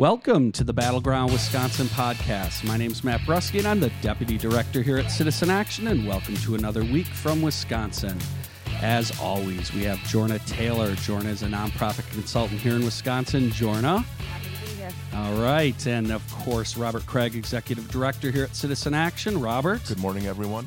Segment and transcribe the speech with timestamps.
[0.00, 2.64] Welcome to the Battleground Wisconsin podcast.
[2.64, 6.08] My name is Matt Brusky, and I'm the Deputy Director here at Citizen Action, and
[6.08, 8.16] welcome to another week from Wisconsin.
[8.80, 10.92] As always, we have Jorna Taylor.
[10.92, 13.50] Jorna is a nonprofit consultant here in Wisconsin.
[13.50, 14.02] Jorna.
[15.14, 15.86] All right.
[15.86, 19.38] And of course, Robert Kraig, Executive Director here at Citizen Action.
[19.38, 19.82] Robert.
[19.86, 20.66] Good morning, everyone.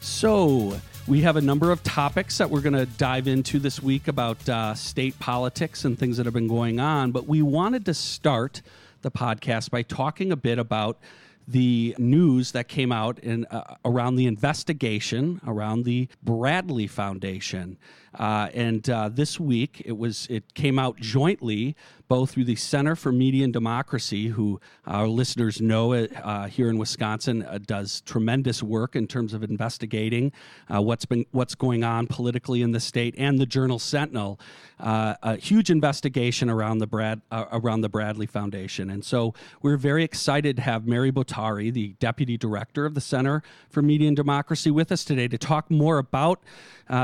[0.00, 0.76] So,
[1.08, 4.48] we have a number of topics that we're going to dive into this week about
[4.48, 7.12] uh, state politics and things that have been going on.
[7.12, 8.60] But we wanted to start
[9.02, 10.98] the podcast by talking a bit about
[11.46, 17.78] the news that came out in uh, around the investigation around the Bradley Foundation.
[18.16, 21.76] Uh, and uh, this week, it was it came out jointly
[22.08, 26.78] both through the Center for Media and Democracy, who our listeners know uh, here in
[26.78, 30.30] Wisconsin uh, does tremendous work in terms of investigating
[30.72, 34.38] uh, what's been what's going on politically in the state, and the Journal Sentinel,
[34.78, 38.90] uh, a huge investigation around the Brad around the Bradley Foundation.
[38.90, 43.42] And so we're very excited to have Mary Bottari, the deputy director of the Center
[43.68, 46.40] for Media and Democracy, with us today to talk more about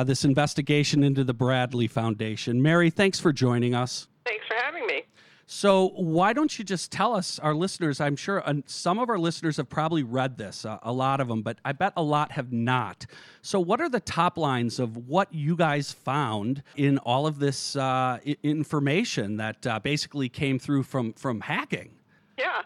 [0.04, 2.62] this investigation into the Bradley Foundation.
[2.62, 4.08] Mary, thanks for joining us.
[4.24, 5.02] Thanks for having me.
[5.46, 8.00] So, why don't you just tell us, our listeners?
[8.00, 11.28] I'm sure uh, some of our listeners have probably read this, uh, a lot of
[11.28, 13.04] them, but I bet a lot have not.
[13.42, 17.76] So, what are the top lines of what you guys found in all of this
[17.76, 21.90] uh, information that uh, basically came through from, from hacking?
[22.38, 22.62] Yeah.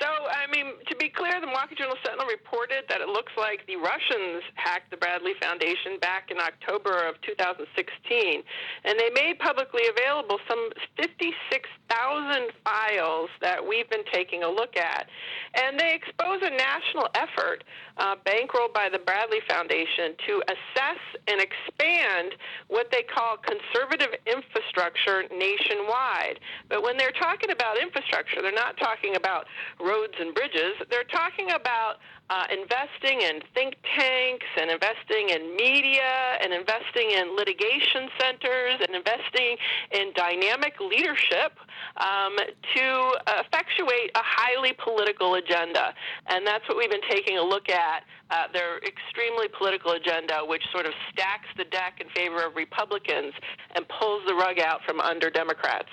[0.00, 3.66] So, I mean, to be clear, the Milwaukee Journal Sentinel reported that it looks like
[3.66, 8.42] the Russians hacked the Bradley Foundation back in October of 2016,
[8.84, 15.06] and they made publicly available some 56,000 files that we've been taking a look at.
[15.54, 17.62] And they expose a national effort
[17.98, 22.34] uh, bankrolled by the Bradley Foundation to assess and expand
[22.68, 26.40] what they call conservative infrastructure nationwide.
[26.68, 29.46] But when they're talking about infrastructure, they're not talking about
[29.80, 30.74] roads and bridges.
[30.90, 31.96] They're talking about
[32.30, 38.96] uh, investing in think tanks and investing in media and investing in litigation centers and
[38.96, 39.56] investing
[39.90, 41.52] in dynamic leadership
[41.98, 42.36] um,
[42.74, 45.92] to effectuate a highly political agenda.
[46.28, 48.04] And that's what we've been taking a look at.
[48.30, 53.34] Uh, their extremely political agenda, which sort of stacks the deck in favor of Republicans
[53.74, 55.90] and pulls the rug out from under Democrats.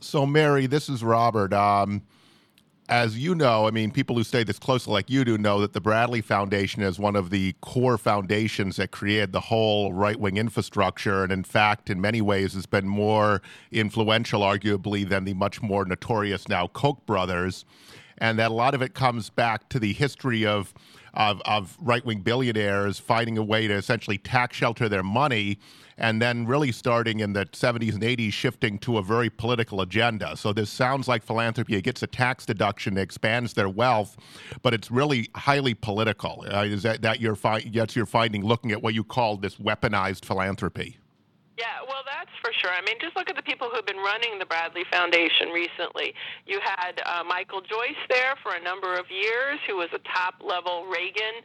[0.00, 1.52] So, Mary, this is Robert.
[1.52, 2.02] Um,
[2.88, 5.72] as you know, I mean, people who stay this closely like you do know that
[5.72, 10.36] the Bradley Foundation is one of the core foundations that created the whole right wing
[10.36, 11.24] infrastructure.
[11.24, 13.42] And in fact, in many ways, has been more
[13.72, 17.64] influential, arguably, than the much more notorious now Koch brothers.
[18.18, 20.72] And that a lot of it comes back to the history of
[21.16, 25.58] of, of right wing billionaires finding a way to essentially tax shelter their money
[25.98, 30.36] and then really starting in the 70s and 80s shifting to a very political agenda.
[30.36, 31.74] So this sounds like philanthropy.
[31.74, 34.16] It gets a tax deduction, it expands their wealth,
[34.62, 36.44] but it's really highly political.
[36.52, 39.56] Uh, is that, that your fi- that's your finding looking at what you call this
[39.56, 40.98] weaponized philanthropy?
[41.58, 41.95] Yeah, well,
[42.26, 42.74] that's for sure.
[42.74, 46.14] I mean, just look at the people who've been running the Bradley Foundation recently.
[46.46, 50.34] You had uh, Michael Joyce there for a number of years, who was a top
[50.42, 51.42] level Reagan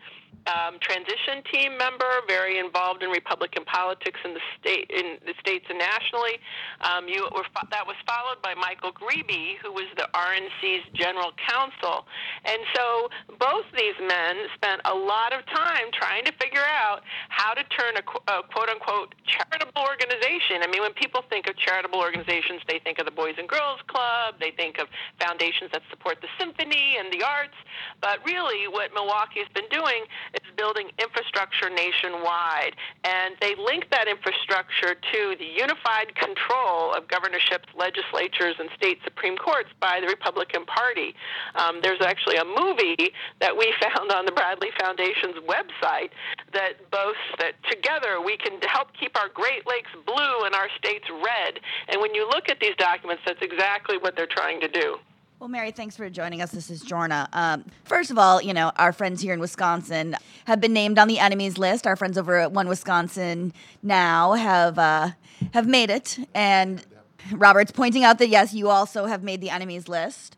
[0.48, 5.66] um, transition team member, very involved in Republican politics in the state, in the states
[5.70, 6.42] and nationally.
[6.82, 12.06] Um, you were that was followed by Michael Grebe, who was the RNC's general counsel,
[12.46, 17.54] and so both these men spent a lot of time trying to figure out how
[17.54, 20.66] to turn a, a quote unquote charitable organization.
[20.66, 23.80] I mean, when people think of charitable organizations, they think of the Boys and Girls
[23.88, 24.88] Club, they think of
[25.20, 27.58] foundations that support the symphony and the arts,
[28.02, 32.76] but really, what Milwaukee's been doing is building infrastructure nationwide.
[33.04, 39.38] And they link that infrastructure to the unified control of governorships, legislatures, and state Supreme
[39.38, 41.16] Courts by the Republican Party.
[41.56, 46.12] Um, there's actually a movie that we found on the Bradley Foundation's website
[46.54, 51.06] that boasts that together we can help keep our Great Lakes blue and our states
[51.10, 51.60] red.
[51.90, 54.98] And when you look at these documents, that's exactly what they're trying to do.
[55.42, 56.52] Well, Mary, thanks for joining us.
[56.52, 57.28] This is Jorna.
[57.34, 60.16] Um, first of all, you know, our friends here in Wisconsin
[60.46, 61.88] have been named on the enemies list.
[61.88, 63.52] Our friends over at One Wisconsin
[63.82, 65.10] now have uh,
[65.56, 66.86] have made it, and
[67.32, 70.36] Robert's pointing out that yes, you also have made the enemies list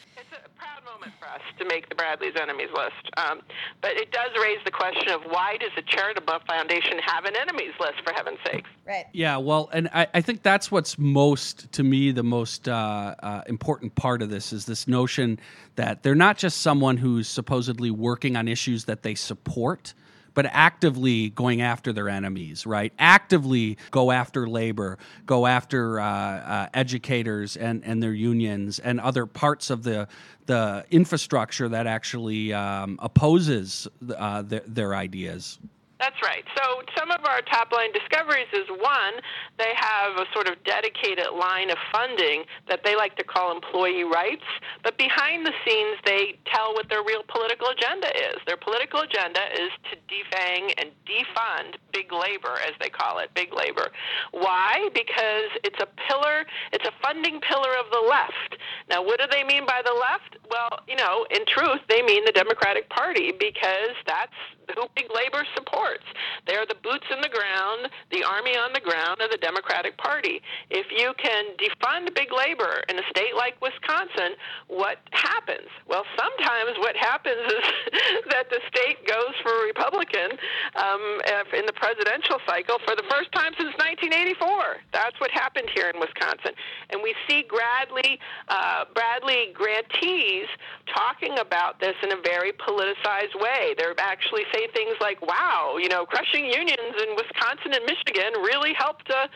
[1.04, 3.10] moment for us to make the Bradley's enemies list.
[3.18, 3.42] Um,
[3.82, 7.74] but it does raise the question of why does a charitable foundation have an enemies
[7.80, 8.70] list, for heaven's sakes?
[8.86, 9.06] Right.
[9.14, 13.42] Yeah, well, and I, I think that's what's most, to me, the most uh, uh,
[13.48, 15.40] important part of this is this notion
[15.76, 19.94] that they're not just someone who's supposedly working on issues that they support
[20.34, 22.94] but actively going after their enemies, right?
[23.00, 29.26] Actively go after labor, go after uh, uh, educators and, and their unions and other
[29.26, 30.08] parts of the
[30.46, 33.88] the infrastructure that actually um, opposes
[34.18, 35.58] uh, their, their ideas.
[36.04, 36.44] That's right.
[36.60, 39.24] So some of our top line discoveries is one,
[39.58, 44.04] they have a sort of dedicated line of funding that they like to call employee
[44.04, 44.44] rights,
[44.84, 48.36] but behind the scenes they tell what their real political agenda is.
[48.46, 53.54] Their political agenda is to defang and defund big labor, as they call it, big
[53.56, 53.88] labor.
[54.32, 54.90] Why?
[54.94, 58.60] Because it's a pillar, it's a funding pillar of the left.
[58.90, 60.36] Now, what do they mean by the left?
[60.52, 64.36] Well, you know, in truth, they mean the Democratic Party because that's
[64.76, 66.06] who big labor supports.
[66.48, 70.42] They're the boots in the ground, the army on the ground of the Democratic Party.
[70.70, 74.36] If you can defund big labor in a state like Wisconsin,
[74.68, 75.68] what happens?
[75.88, 77.66] Well, sometimes what happens is
[78.32, 80.38] that the state goes for Republican
[80.76, 81.04] um,
[81.54, 84.78] in the presidential cycle for the first time since 1984.
[84.94, 86.56] That's what happened here in Wisconsin,
[86.90, 90.48] and we see Bradley uh, Bradley grantees
[90.88, 93.76] talking about this in a very politicized way.
[93.78, 98.74] They're actually say things like, "Wow, you know, crushing unions in Wisconsin and Michigan really
[98.74, 99.28] helped uh,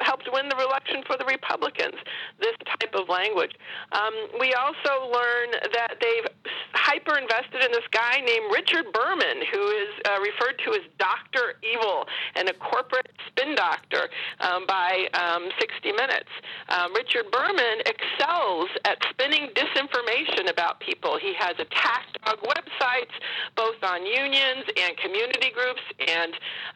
[0.00, 1.96] helped win the election for the Republicans."
[2.40, 3.54] This type of language.
[3.92, 6.26] Um, we also learn that they've
[6.72, 11.60] hyper invested in this guy named Richard Berman, who is uh, referred to as Doctor
[11.60, 14.08] Evil and a corporate spin doctor
[14.40, 16.32] um, by um, 60 Minutes.
[16.68, 21.18] Um, Richard Berman excels at spinning disinformation about people.
[21.18, 23.14] He has attacked dog websites,
[23.56, 26.32] both on unions and community groups and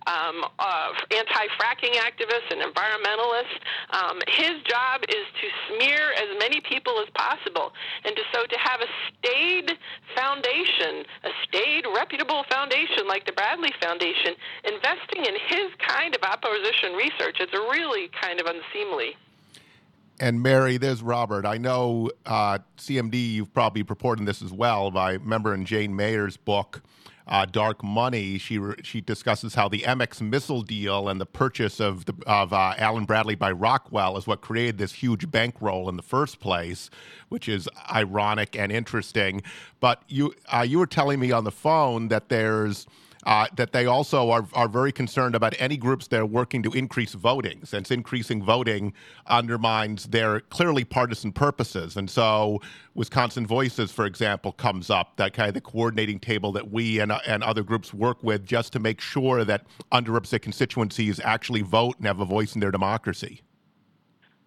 [0.07, 3.57] um, uh, anti-fracking activists and environmentalists.
[3.93, 7.73] Um, his job is to smear as many people as possible,
[8.05, 9.73] and to, so to have a staid
[10.15, 14.35] foundation, a staid, reputable foundation like the Bradley Foundation,
[14.65, 19.17] investing in his kind of opposition research is really kind of unseemly.
[20.21, 21.47] And Mary, there's Robert.
[21.47, 24.97] I know uh, CMD, you've probably reported this as well.
[24.97, 26.83] I remember in Jane Mayer's book,
[27.31, 32.05] uh, Dark Money, she she discusses how the MX missile deal and the purchase of
[32.07, 36.03] the, of uh, Allen Bradley by Rockwell is what created this huge bankroll in the
[36.03, 36.91] first place,
[37.29, 39.43] which is ironic and interesting.
[39.79, 42.87] But you uh, you were telling me on the phone that there's
[43.27, 46.73] uh, that they also are, are very concerned about any groups that are working to
[46.73, 48.93] increase voting, since increasing voting
[49.27, 51.97] undermines their clearly partisan purposes.
[51.97, 52.61] And so,
[52.95, 57.13] Wisconsin Voices, for example, comes up, that kind of the coordinating table that we and,
[57.27, 62.07] and other groups work with just to make sure that underrepresented constituencies actually vote and
[62.07, 63.43] have a voice in their democracy.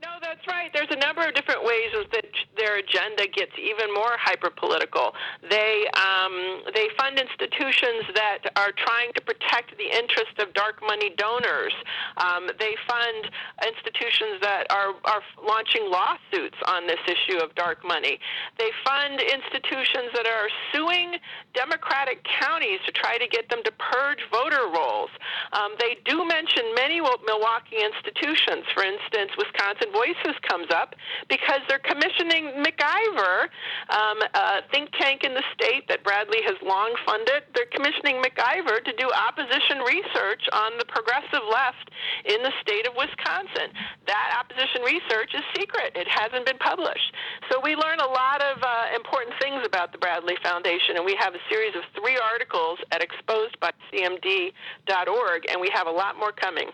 [0.02, 0.70] No, that's right.
[0.74, 5.12] There's number of different ways that their agenda gets even more hyper political.
[5.50, 11.12] They um, they fund institutions that are trying to protect the interest of dark money
[11.18, 11.74] donors.
[12.18, 13.28] Um, they fund
[13.68, 18.20] institutions that are are launching lawsuits on this issue of dark money.
[18.58, 21.20] They fund institutions that are suing
[21.54, 25.12] Democratic counties to try to get them to purge voter rolls.
[25.52, 28.66] Um, they do mention many Milwaukee institutions.
[28.74, 30.93] For instance, Wisconsin Voices comes up
[31.30, 33.50] because they're commissioning MacIver,
[33.90, 37.44] um, a think tank in the state that Bradley has long funded.
[37.56, 41.90] They're commissioning MacIver to do opposition research on the progressive left
[42.26, 43.72] in the state of Wisconsin.
[44.08, 47.14] That opposition research is secret, it hasn't been published.
[47.52, 51.16] So we learn a lot of uh, important things about the Bradley Foundation, and we
[51.20, 56.70] have a series of three articles at exposedbycmd.org, and we have a lot more coming.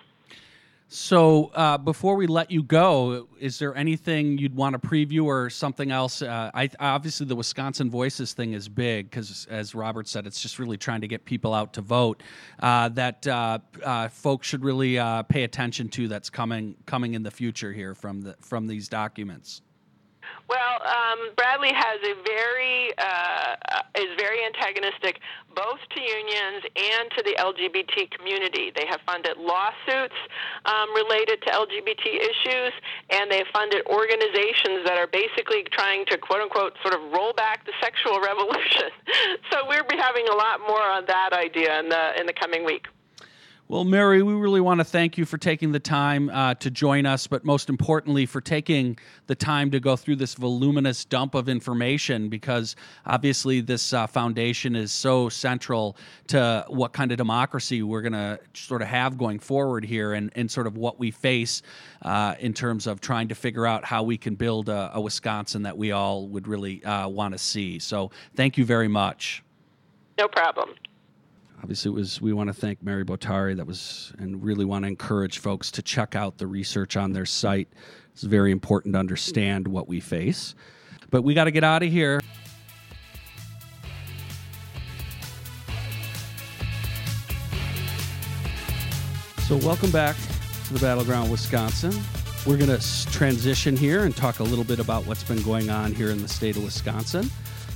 [0.92, 5.48] So uh, before we let you go, is there anything you'd want to preview or
[5.52, 6.24] something else?
[6.24, 10.58] Uh, I, obviously, the Wisconsin Voices thing is big because, as Robert said, it's just
[10.58, 12.24] really trying to get people out to vote.
[12.60, 16.08] Uh, that uh, uh, folks should really uh, pay attention to.
[16.08, 19.62] That's coming coming in the future here from the from these documents.
[20.50, 25.22] Well, um, Bradley has a very uh, is very antagonistic
[25.54, 28.72] both to unions and to the LGBT community.
[28.74, 30.18] They have funded lawsuits
[30.66, 32.74] um, related to LGBT issues,
[33.12, 37.34] and they have funded organizations that are basically trying to quote unquote sort of roll
[37.34, 38.90] back the sexual revolution.
[39.54, 42.66] so we'll be having a lot more on that idea in the in the coming
[42.66, 42.88] week.
[43.72, 47.06] Well, Mary, we really want to thank you for taking the time uh, to join
[47.06, 48.98] us, but most importantly, for taking
[49.28, 54.76] the time to go through this voluminous dump of information because obviously this uh, foundation
[54.76, 55.96] is so central
[56.30, 60.32] to what kind of democracy we're going to sort of have going forward here and,
[60.36, 61.62] and sort of what we face
[62.02, 65.62] uh, in terms of trying to figure out how we can build a, a Wisconsin
[65.62, 67.78] that we all would really uh, want to see.
[67.78, 69.44] So, thank you very much.
[70.18, 70.70] No problem.
[71.62, 72.22] Obviously, it was.
[72.22, 75.82] We want to thank Mary Bottari That was, and really want to encourage folks to
[75.82, 77.68] check out the research on their site.
[78.14, 80.56] It's very important to understand what we face.
[81.12, 82.22] But we got to get out of here.
[89.48, 90.16] So, welcome back
[90.68, 91.92] to the Battleground Wisconsin.
[92.46, 95.92] We're going to transition here and talk a little bit about what's been going on
[95.92, 97.30] here in the state of Wisconsin.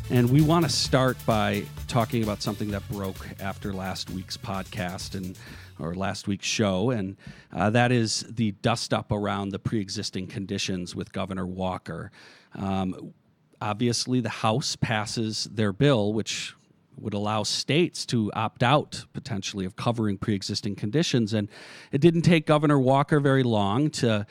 [0.10, 5.16] And we want to start by talking about something that broke after last week's podcast
[5.16, 5.38] and
[5.80, 7.16] or last week's show, and
[7.52, 12.12] uh, that is the dust up around the pre-existing conditions with Governor Walker.
[12.54, 13.14] Um,
[13.60, 16.54] obviously, the House passes their bill, which
[16.98, 21.50] would allow states to opt out potentially of covering pre-existing conditions and
[21.92, 24.26] it didn't take governor walker very long to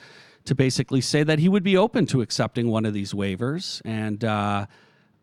[0.44, 4.24] to basically say that he would be open to accepting one of these waivers and
[4.24, 4.64] uh,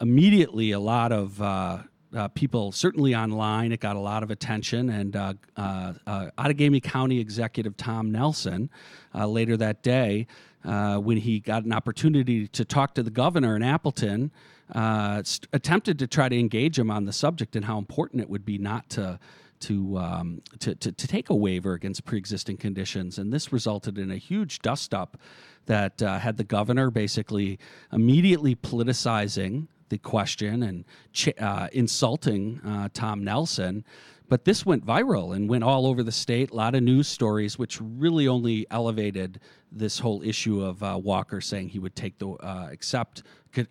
[0.01, 1.79] immediately a lot of uh,
[2.15, 4.89] uh, people, certainly online, it got a lot of attention.
[4.89, 8.69] And uh, uh, uh Outagamie County Executive Tom Nelson,
[9.13, 10.27] uh, later that day,
[10.63, 14.31] when he got an opportunity to talk to the governor in Appleton,
[14.73, 18.45] uh, attempted to try to engage him on the subject and how important it would
[18.45, 19.19] be not to
[19.61, 24.09] to, um, to, to, to, take a waiver against pre-existing conditions, and this resulted in
[24.09, 25.17] a huge dust-up
[25.65, 27.59] that uh, had the governor basically
[27.91, 33.83] immediately politicizing the question and ch- uh, insulting uh, Tom Nelson.
[34.29, 36.51] But this went viral and went all over the state.
[36.51, 39.39] A lot of news stories, which really only elevated
[39.71, 43.23] this whole issue of uh, Walker saying he would take the uh, accept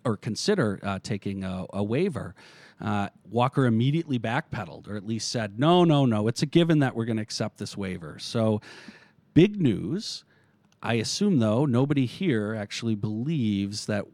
[0.03, 2.35] or consider uh, taking a, a waiver.
[2.81, 6.27] Uh, Walker immediately backpedaled, or at least said, "No, no, no.
[6.27, 8.61] It's a given that we're going to accept this waiver." So,
[9.33, 10.25] big news.
[10.81, 14.05] I assume, though, nobody here actually believes that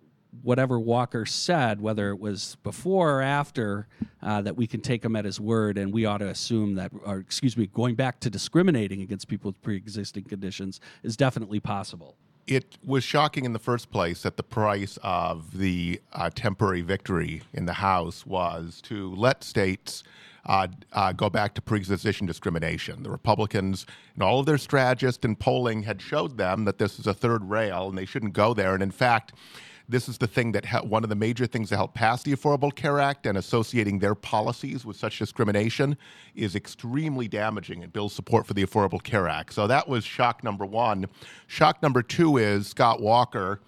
[0.42, 3.88] whatever Walker said, whether it was before or after,
[4.22, 6.92] uh, that we can take him at his word, and we ought to assume that,
[7.04, 12.15] or excuse me, going back to discriminating against people with pre-existing conditions is definitely possible.
[12.48, 17.42] It was shocking in the first place that the price of the uh, temporary victory
[17.54, 20.04] in the House was to let states.
[20.48, 23.01] Uh, uh, go back to pre-existing discrimination.
[23.01, 27.08] The Republicans and all of their strategists and polling had showed them that this is
[27.08, 28.75] a third rail and they shouldn't go there.
[28.75, 29.34] And in fact,
[29.88, 32.34] this is the thing that ha- one of the major things that helped pass the
[32.34, 35.98] Affordable Care Act and associating their policies with such discrimination
[36.36, 39.54] is extremely damaging and builds support for the Affordable Care Act.
[39.54, 41.06] So that was shock number one.
[41.48, 43.60] Shock number two is Scott Walker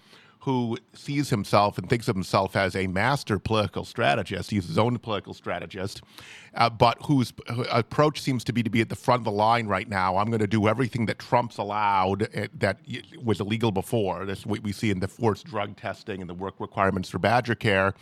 [0.48, 4.50] who sees himself and thinks of himself as a master political strategist.
[4.50, 6.02] He's his own political strategist,
[6.54, 7.34] uh, but whose
[7.70, 10.16] approach seems to be to be at the front of the line right now.
[10.16, 12.80] I'm going to do everything that Trump's allowed uh, that
[13.22, 14.24] was illegal before.
[14.24, 17.56] This what we see in the forced drug testing and the work requirements for Badger
[17.56, 17.94] Care.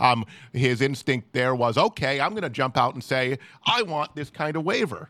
[0.00, 4.16] Um, his instinct there was, okay, I'm going to jump out and say, I want
[4.16, 5.08] this kind of waiver.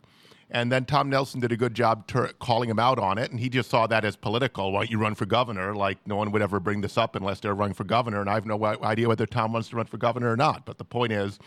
[0.53, 3.41] And then Tom Nelson did a good job ter- calling him out on it, and
[3.41, 4.71] he just saw that as political.
[4.71, 5.75] Why don't you run for governor?
[5.75, 8.21] Like no one would ever bring this up unless they're running for governor.
[8.21, 10.65] And I have no idea whether Tom wants to run for governor or not.
[10.65, 11.41] But the point is.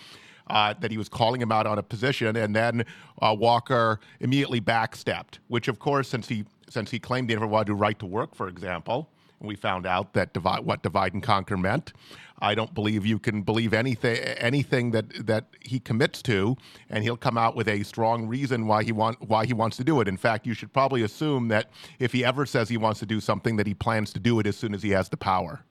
[0.47, 2.85] Uh, that he was calling him out on a position, and then
[3.19, 5.39] uh, Walker immediately backstepped.
[5.47, 8.05] Which, of course, since he since he claimed he never wanted to do right to
[8.05, 9.09] work, for example,
[9.45, 11.93] we found out that divide, what divide and conquer meant.
[12.39, 16.57] I don't believe you can believe anything anything that that he commits to,
[16.89, 19.83] and he'll come out with a strong reason why he want why he wants to
[19.83, 20.07] do it.
[20.07, 23.21] In fact, you should probably assume that if he ever says he wants to do
[23.21, 25.63] something, that he plans to do it as soon as he has the power.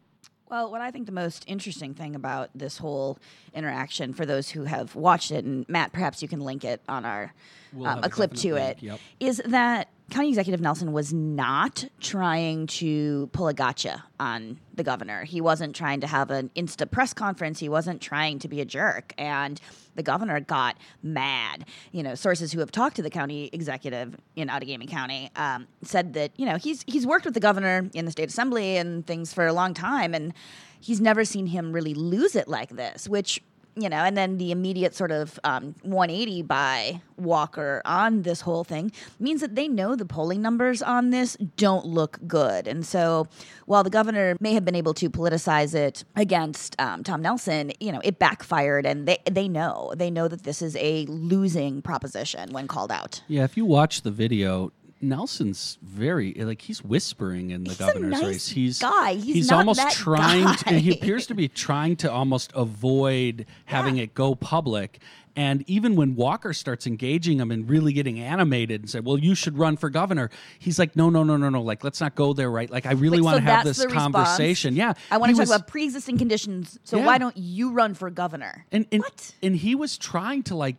[0.48, 3.18] Well, what I think the most interesting thing about this whole
[3.54, 7.04] interaction, for those who have watched it, and Matt, perhaps you can link it on
[7.04, 7.32] our
[7.72, 9.00] we'll um, a clip to link, it, yep.
[9.20, 15.24] is that County Executive Nelson was not trying to pull a gotcha on the governor.
[15.24, 17.58] He wasn't trying to have an insta press conference.
[17.58, 19.12] He wasn't trying to be a jerk.
[19.18, 19.60] And
[19.96, 21.64] the governor got mad.
[21.90, 26.12] You know, sources who have talked to the county executive in Outagamie County um, said
[26.12, 29.32] that you know he's he's worked with the governor in the state assembly and things
[29.32, 30.32] for a long time, and
[30.78, 33.42] he's never seen him really lose it like this, which
[33.76, 38.64] you know, and then the immediate sort of um, 180 by Walker on this whole
[38.64, 42.68] thing means that they know the polling numbers on this don't look good.
[42.68, 43.26] And so
[43.66, 47.90] while the governor may have been able to politicize it against um, Tom Nelson, you
[47.90, 49.92] know, it backfired and they, they know.
[49.96, 53.22] They know that this is a losing proposition when called out.
[53.28, 58.12] Yeah, if you watch the video, Nelson's very like he's whispering in the he's governor's
[58.12, 58.48] nice race.
[58.48, 59.14] He's guy.
[59.14, 60.54] He's, he's almost trying guy.
[60.54, 64.04] to he appears to be trying to almost avoid having yeah.
[64.04, 64.98] it go public.
[65.36, 69.34] And even when Walker starts engaging him and really getting animated and say, "Well, you
[69.34, 71.60] should run for governor," he's like, "No, no, no, no, no.
[71.60, 72.70] Like, let's not go there, right?
[72.70, 74.76] Like, I really like, want to so have this conversation.
[74.76, 76.78] Yeah, I want to talk was, about pre-existing conditions.
[76.84, 77.06] So yeah.
[77.06, 78.64] why don't you run for governor?
[78.70, 79.34] And, and what?
[79.42, 80.76] And he was trying to like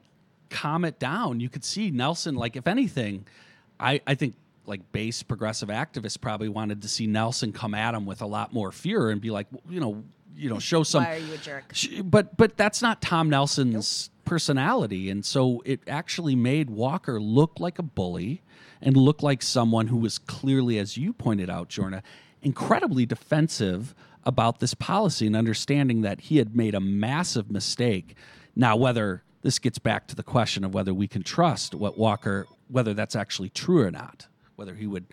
[0.49, 1.41] calm it down.
[1.41, 3.25] You could see Nelson, like, if anything,
[3.79, 8.05] I, I think like base progressive activists probably wanted to see Nelson come at him
[8.05, 10.03] with a lot more fear and be like, you know,
[10.35, 11.03] you know, show some.
[11.03, 11.73] Why are you a jerk?
[12.03, 17.79] But but that's not Tom Nelson's personality, and so it actually made Walker look like
[17.79, 18.41] a bully
[18.81, 22.01] and look like someone who was clearly, as you pointed out, Jorna,
[22.41, 28.15] incredibly defensive about this policy and understanding that he had made a massive mistake.
[28.55, 32.47] Now, whether this gets back to the question of whether we can trust what Walker,
[32.67, 35.05] whether that's actually true or not, whether he would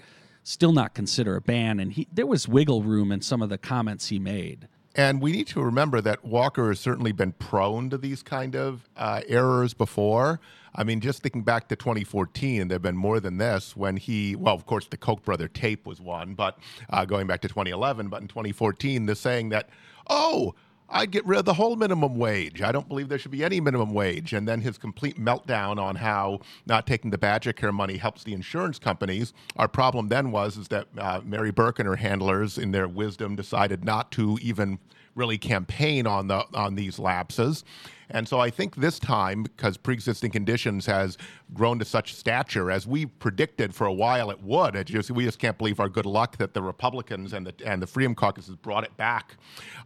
[0.45, 3.59] still not consider a ban, and he there was wiggle room in some of the
[3.59, 4.69] comments he made.
[4.95, 8.89] And we need to remember that Walker has certainly been prone to these kind of
[8.97, 10.39] uh, errors before.
[10.75, 13.97] I mean, just thinking back to 2014, and there have been more than this when
[13.97, 16.59] he, well, of course, the Koch brother tape was one, but
[16.91, 19.71] uh, going back to 2011, but in 2014, the saying that,
[20.09, 20.55] oh,
[20.93, 22.61] I'd get rid of the whole minimum wage.
[22.61, 24.33] I don't believe there should be any minimum wage.
[24.33, 28.35] And then his complete meltdown on how not taking the Badger Care money helps the
[28.35, 29.33] insurance companies.
[29.57, 33.37] Our problem then was is that uh, Mary Burke and her handlers, in their wisdom,
[33.37, 34.79] decided not to even
[35.15, 37.65] really campaign on the on these lapses.
[38.12, 41.19] And so I think this time, because pre-existing conditions has
[41.54, 45.25] grown to such stature, as we predicted for a while it would, it just, we
[45.25, 48.47] just can't believe our good luck that the Republicans and the and the Freedom Caucus
[48.47, 49.37] has brought it back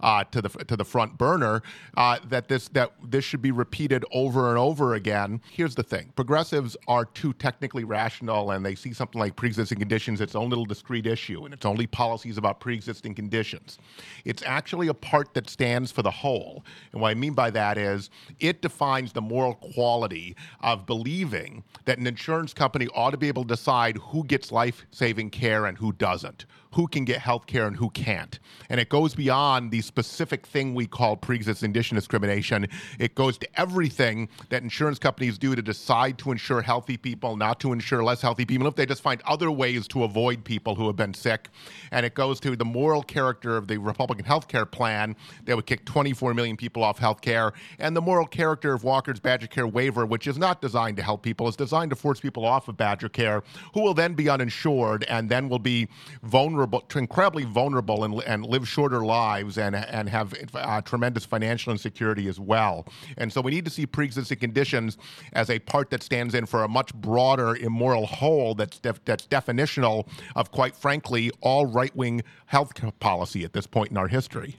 [0.00, 1.62] uh, to the to the front burner.
[1.96, 5.40] Uh, that this that this should be repeated over and over again.
[5.50, 10.20] Here's the thing: progressives are too technically rational, and they see something like pre-existing conditions
[10.20, 13.78] its own little discrete issue, and it's only policies about pre-existing conditions.
[14.24, 17.78] It's actually a part that stands for the whole, and what I mean by that
[17.78, 18.10] is
[18.40, 23.42] it defines the moral quality of believing that an insurance company ought to be able
[23.42, 27.66] to decide who gets life saving care and who doesn't, who can get health care
[27.66, 28.38] and who can't.
[28.68, 32.68] And it goes beyond the specific thing we call pre existing condition discrimination.
[32.98, 37.60] It goes to everything that insurance companies do to decide to insure healthy people, not
[37.60, 40.86] to insure less healthy people, if they just find other ways to avoid people who
[40.86, 41.48] have been sick.
[41.92, 45.66] And it goes to the moral character of the Republican health care plan that would
[45.66, 49.66] kick 24 million people off health care and the moral character of Walker's Badger Care
[49.66, 52.76] waiver, which is not designed to help people, it's designed to force people off of
[52.76, 55.88] Badger Care, who will then be uninsured and then will be
[56.22, 62.28] vulnerable, incredibly vulnerable, and, and live shorter lives and and have uh, tremendous financial insecurity
[62.28, 62.86] as well.
[63.16, 64.98] And so we need to see pre-existing conditions
[65.32, 69.26] as a part that stands in for a much broader immoral whole that's def- that's
[69.26, 74.56] definitional of, quite frankly, all right-wing health policy at this point in our history.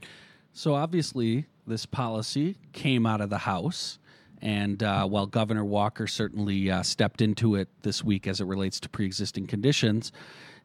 [0.53, 3.99] So obviously, this policy came out of the House.
[4.39, 8.79] And uh, while Governor Walker certainly uh, stepped into it this week as it relates
[8.81, 10.11] to pre existing conditions,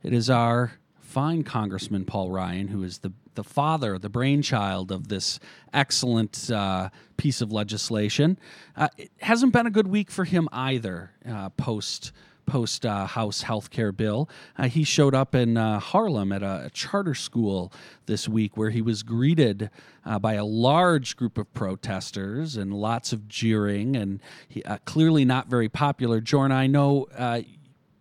[0.02, 0.72] it is our
[1.12, 5.38] fine Congressman Paul Ryan, who is the, the father, the brainchild of this
[5.74, 8.38] excellent uh, piece of legislation.
[8.74, 12.12] Uh, it hasn't been a good week for him either uh, post
[12.46, 14.28] post uh, House health care bill.
[14.56, 17.72] Uh, he showed up in uh, Harlem at a, a, charter school
[18.06, 19.70] this week where he was greeted
[20.04, 25.24] uh, by a large group of protesters and lots of jeering, and he, uh, clearly
[25.24, 26.20] not very popular.
[26.20, 27.42] Jorn, I know uh,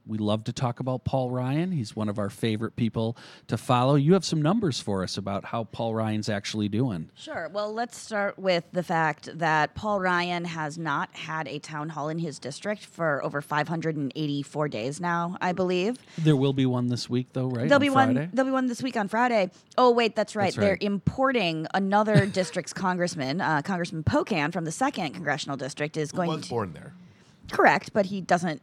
[0.07, 1.71] we love to talk about Paul Ryan.
[1.71, 3.15] He's one of our favorite people
[3.47, 3.95] to follow.
[3.95, 7.09] You have some numbers for us about how Paul Ryan's actually doing.
[7.15, 7.49] Sure.
[7.53, 12.09] Well, let's start with the fact that Paul Ryan has not had a town hall
[12.09, 15.97] in his district for over 584 days now, I believe.
[16.17, 17.69] There will be one this week, though, right?
[17.69, 18.19] There'll on be Friday?
[18.21, 18.29] one.
[18.33, 19.51] There'll be one this week on Friday.
[19.77, 20.45] Oh, wait, that's right.
[20.45, 20.65] That's right.
[20.65, 26.17] They're importing another district's congressman, uh, Congressman Pocan from the second congressional district, is Who
[26.17, 26.29] going.
[26.29, 26.93] Was to, born there.
[27.51, 28.61] Correct, but he doesn't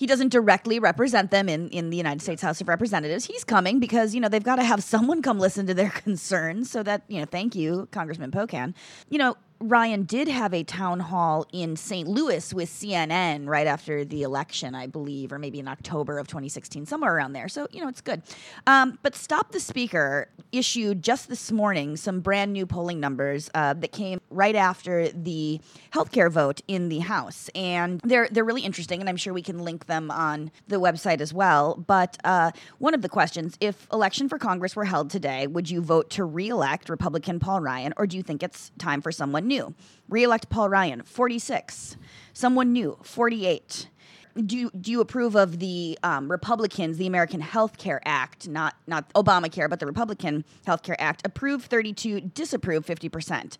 [0.00, 3.26] he doesn't directly represent them in, in the United States House of Representatives.
[3.26, 6.70] He's coming because, you know, they've got to have someone come listen to their concerns.
[6.70, 8.72] So that, you know, thank you, Congressman Pocan.
[9.10, 12.08] You know, Ryan did have a town hall in St.
[12.08, 16.86] Louis with CNN right after the election, I believe, or maybe in October of 2016,
[16.86, 17.46] somewhere around there.
[17.46, 18.22] So, you know, it's good.
[18.66, 23.74] Um, but Stop the Speaker issued just this morning some brand new polling numbers uh,
[23.74, 25.60] that came right after the
[25.92, 27.50] healthcare vote in the House.
[27.54, 31.20] And they're, they're really interesting, and I'm sure we can link them on the website
[31.20, 31.74] as well.
[31.86, 35.82] But uh, one of the questions if election for Congress were held today, would you
[35.82, 39.74] vote to reelect Republican Paul Ryan, or do you think it's time for someone new.
[40.08, 41.98] Reelect Paul Ryan, 46.
[42.32, 43.88] Someone new, 48.
[44.46, 48.76] Do you, do you approve of the um, Republicans, the American Health Care Act, not
[48.86, 51.26] not Obamacare, but the Republican Health Care Act?
[51.26, 53.58] Approve 32, disapprove 50%.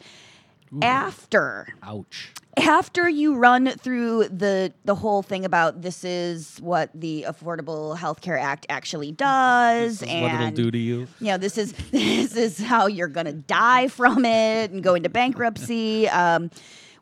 [0.74, 0.80] Ooh.
[0.82, 7.26] After ouch after you run through the the whole thing about this is what the
[7.28, 11.06] Affordable Health Care Act actually does, and what it'll do to you.
[11.20, 15.08] You know, this is this is how you're gonna die from it and go into
[15.08, 16.08] bankruptcy.
[16.20, 16.50] Um,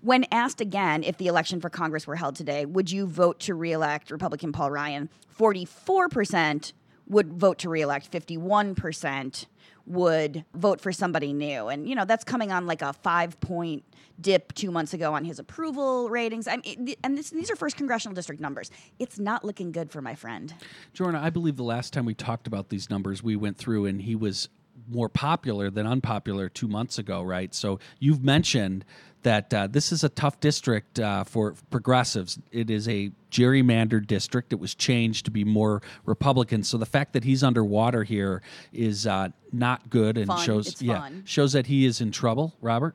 [0.00, 3.54] When asked again if the election for Congress were held today, would you vote to
[3.54, 5.09] reelect Republican Paul Ryan?
[5.37, 6.72] 44%
[7.09, 9.46] would vote to reelect, 51%
[9.88, 11.68] would vote for somebody new.
[11.68, 13.85] And, you know, that's coming on like a five point
[14.20, 16.48] dip two months ago on his approval ratings.
[16.48, 18.70] I mean, and this, these are first congressional district numbers.
[18.98, 20.55] It's not looking good for my friend.
[20.92, 24.03] Jordan, I believe the last time we talked about these numbers, we went through and
[24.03, 24.48] he was
[24.88, 27.55] more popular than unpopular two months ago, right?
[27.55, 28.85] So you've mentioned
[29.22, 32.38] that uh, this is a tough district uh, for progressives.
[32.52, 34.52] It is a gerrymandered district.
[34.52, 36.62] It was changed to be more Republican.
[36.62, 40.44] So the fact that he's underwater here is uh, not good and Fun.
[40.44, 41.22] shows It's yeah fun.
[41.26, 42.54] shows that he is in trouble.
[42.61, 42.94] Robert.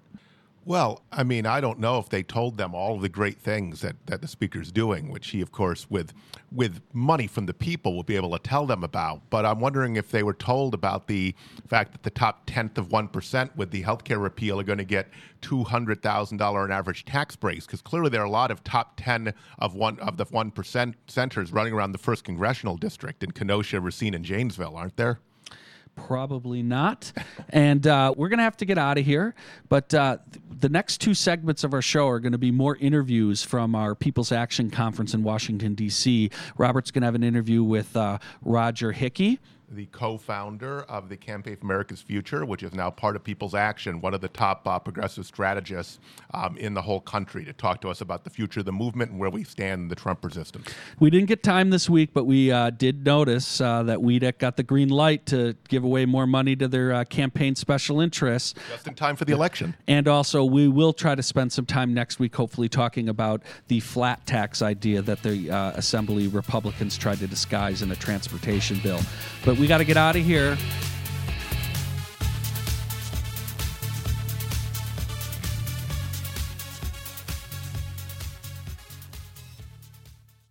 [0.66, 3.82] Well, I mean, I don't know if they told them all of the great things
[3.82, 6.14] that, that the speaker's doing, which he, of course, with
[6.54, 9.30] with money from the people, will be able to tell them about.
[9.30, 11.36] But I'm wondering if they were told about the
[11.68, 14.78] fact that the top tenth of one percent with the health care repeal are going
[14.78, 15.10] to get
[15.42, 18.64] two hundred thousand dollar an average tax breaks, because clearly there are a lot of
[18.64, 23.22] top ten of one of the one percent centers running around the first congressional district
[23.22, 25.20] in Kenosha, Racine, and Janesville, aren't there?
[25.96, 27.12] Probably not.
[27.50, 29.36] and uh, we're going to have to get out of here.
[29.70, 32.76] But uh, th- the next two segments of our show are going to be more
[32.78, 36.30] interviews from our People's Action Conference in Washington, D.C.
[36.58, 39.40] Robert's going to have an interview with uh, Roger Hickey.
[39.76, 44.02] The co-founder of the Campaign for America's Future, which is now part of People's Action,
[44.02, 46.00] one of the top uh, progressive strategists
[46.34, 49.12] um, in the whole country, to talk to us about the future of the movement
[49.12, 50.70] and where we stand in the Trump resistance.
[51.00, 54.58] We didn't get time this week, but we uh, did notice uh, that WEDC got
[54.58, 58.54] the green light to give away more money to their uh, campaign special interests.
[58.70, 59.76] Just in time for the election.
[59.88, 63.80] And also, we will try to spend some time next week, hopefully, talking about the
[63.80, 69.00] flat tax idea that the uh, Assembly Republicans tried to disguise in a transportation bill.
[69.46, 70.58] But we got to get out of here.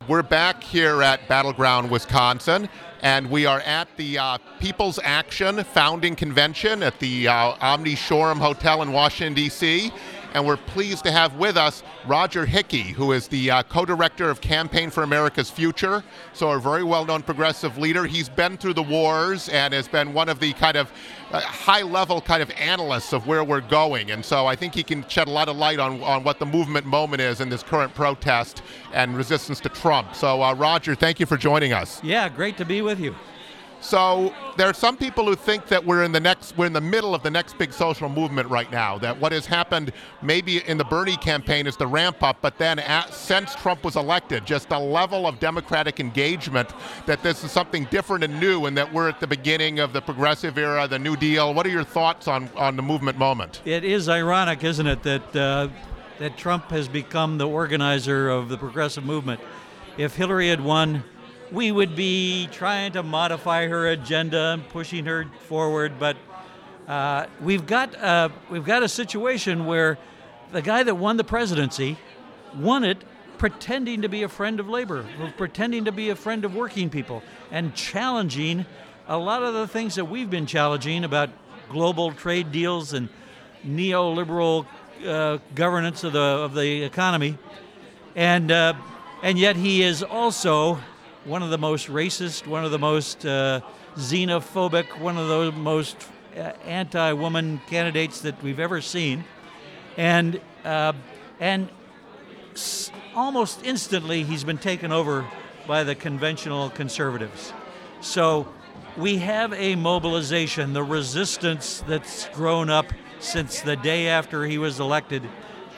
[0.08, 2.70] We're back here at Battleground, Wisconsin,
[3.02, 8.38] and we are at the uh, People's Action Founding Convention at the uh, Omni Shoreham
[8.38, 9.92] Hotel in Washington, D.C.
[10.34, 14.30] And we're pleased to have with us Roger Hickey, who is the uh, co director
[14.30, 16.02] of Campaign for America's Future.
[16.32, 18.06] So, a very well known progressive leader.
[18.06, 20.90] He's been through the wars and has been one of the kind of
[21.30, 24.10] uh, high level kind of analysts of where we're going.
[24.10, 26.46] And so, I think he can shed a lot of light on, on what the
[26.46, 30.14] movement moment is in this current protest and resistance to Trump.
[30.14, 32.02] So, uh, Roger, thank you for joining us.
[32.02, 33.14] Yeah, great to be with you.
[33.82, 36.80] So there are some people who think that we're in the next we're in the
[36.80, 38.96] middle of the next big social movement right now.
[38.96, 39.92] That what has happened
[40.22, 43.96] maybe in the Bernie campaign is the ramp up, but then at, since Trump was
[43.96, 46.70] elected, just the level of Democratic engagement
[47.06, 50.00] that this is something different and new, and that we're at the beginning of the
[50.00, 51.52] progressive era, the New Deal.
[51.52, 53.62] What are your thoughts on on the movement moment?
[53.64, 55.68] It is ironic, isn't it, that uh,
[56.20, 59.40] that Trump has become the organizer of the progressive movement.
[59.98, 61.02] If Hillary had won,
[61.52, 65.98] we would be trying to modify her agenda and pushing her forward.
[65.98, 66.16] But
[66.88, 69.98] uh, we've got uh, we've got a situation where
[70.50, 71.98] the guy that won the presidency
[72.56, 72.98] won it
[73.38, 75.04] pretending to be a friend of labor,
[75.36, 78.64] pretending to be a friend of working people, and challenging
[79.08, 81.28] a lot of the things that we've been challenging about
[81.68, 83.08] global trade deals and
[83.66, 84.64] neoliberal
[85.06, 87.36] uh, governance of the of the economy,
[88.16, 88.72] and uh,
[89.22, 90.78] and yet he is also
[91.24, 93.60] one of the most racist, one of the most uh,
[93.96, 95.96] xenophobic, one of the most
[96.36, 99.24] uh, anti-woman candidates that we've ever seen,
[99.96, 100.92] and uh,
[101.38, 101.68] and
[102.52, 105.26] s- almost instantly he's been taken over
[105.66, 107.52] by the conventional conservatives.
[108.00, 108.48] So
[108.96, 114.80] we have a mobilization, the resistance that's grown up since the day after he was
[114.80, 115.22] elected,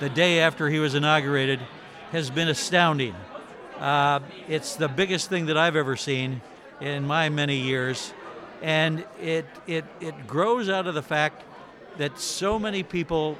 [0.00, 1.60] the day after he was inaugurated,
[2.12, 3.14] has been astounding.
[3.78, 6.40] Uh, it's the biggest thing that I've ever seen
[6.80, 8.12] in my many years,
[8.62, 11.42] and it it it grows out of the fact
[11.98, 13.36] that so many people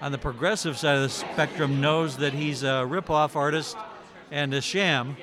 [0.00, 3.76] on the progressive side of the spectrum knows that he's a rip-off artist
[4.30, 5.16] and a sham.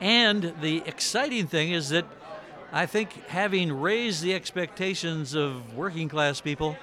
[0.00, 2.04] And the exciting thing is that
[2.72, 6.76] I think having raised the expectations of working class people,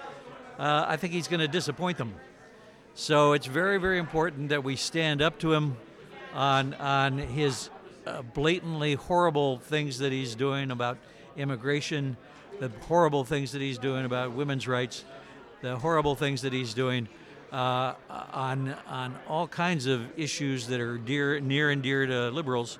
[0.57, 2.15] uh, I think he's going to disappoint them.
[2.93, 5.77] So it's very, very important that we stand up to him
[6.35, 7.69] on on his
[8.05, 10.97] uh, blatantly horrible things that he's doing about
[11.37, 12.17] immigration,
[12.59, 15.05] the horrible things that he's doing about women's rights,
[15.61, 17.07] the horrible things that he's doing
[17.51, 22.77] uh, on on all kinds of issues that are dear, near and dear to liberals.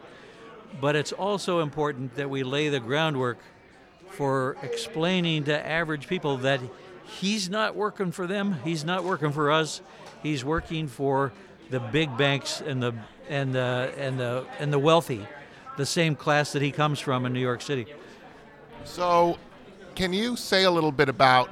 [0.81, 3.37] But it's also important that we lay the groundwork
[4.09, 6.59] for explaining to average people that
[7.05, 8.57] he's not working for them.
[8.63, 9.81] He's not working for us.
[10.21, 11.31] He's working for
[11.69, 12.93] the big banks and the
[13.29, 15.25] and the and the and the wealthy,
[15.77, 17.88] the same class that he comes from in New York City.
[18.83, 19.38] So,
[19.95, 21.49] can you say a little bit about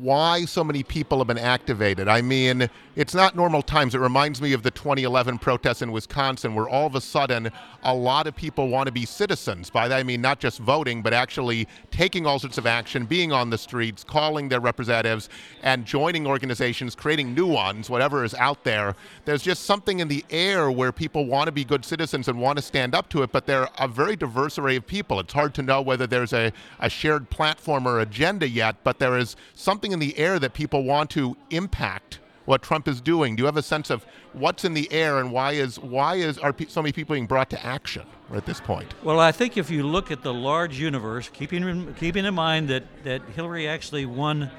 [0.00, 2.08] why so many people have been activated?
[2.08, 3.94] I mean, it's not normal times.
[3.94, 7.50] It reminds me of the 2011 protests in Wisconsin, where all of a sudden
[7.82, 9.68] a lot of people want to be citizens.
[9.68, 13.32] By that I mean not just voting, but actually taking all sorts of action, being
[13.32, 15.28] on the streets, calling their representatives,
[15.62, 18.94] and joining organizations, creating new ones, whatever is out there.
[19.24, 22.58] There's just something in the air where people want to be good citizens and want
[22.58, 25.18] to stand up to it, but they're a very diverse array of people.
[25.18, 29.18] It's hard to know whether there's a, a shared platform or agenda yet, but there
[29.18, 33.36] is something in the air that people want to impact what Trump is doing?
[33.36, 36.38] Do you have a sense of what's in the air and why is why is
[36.38, 38.94] are so many people being brought to action at this point?
[39.02, 42.68] Well, I think if you look at the large universe, keeping in, keeping in mind
[42.68, 44.50] that that Hillary actually won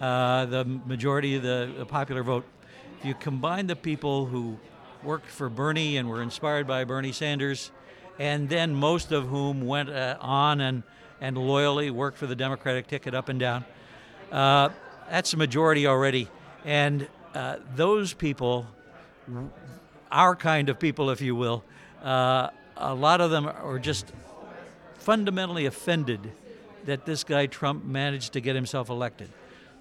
[0.00, 2.44] uh, the majority of the, the popular vote,
[2.98, 4.58] if you combine the people who
[5.02, 7.70] worked for Bernie and were inspired by Bernie Sanders,
[8.18, 10.82] and then most of whom went uh, on and
[11.20, 13.64] and loyally worked for the Democratic ticket up and down,
[14.30, 14.68] uh,
[15.10, 16.28] that's a majority already.
[16.64, 18.66] And uh, those people,
[20.10, 21.64] our kind of people, if you will,
[22.02, 24.12] uh, a lot of them are just
[24.98, 26.32] fundamentally offended
[26.84, 29.28] that this guy Trump managed to get himself elected.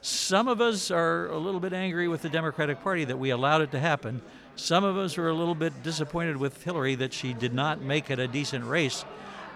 [0.01, 3.61] Some of us are a little bit angry with the Democratic Party that we allowed
[3.61, 4.21] it to happen.
[4.55, 8.11] Some of us are a little bit disappointed with Hillary that she did not make
[8.11, 9.05] it a decent race.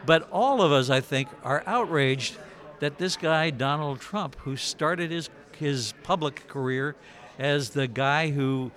[0.05, 2.37] But all of us, I think, are outraged
[2.79, 6.95] that this guy, Donald Trump, who started his, his public career
[7.37, 8.71] as the guy who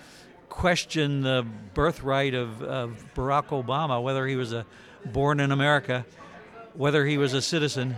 [0.49, 4.67] questioned the birthright of, of Barack Obama, whether he was a
[5.05, 6.05] born in America,
[6.75, 7.97] whether he was a citizen.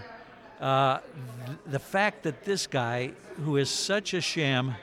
[0.61, 0.99] Uh,
[1.47, 3.11] th- the fact that this guy,
[3.45, 4.75] who is such a sham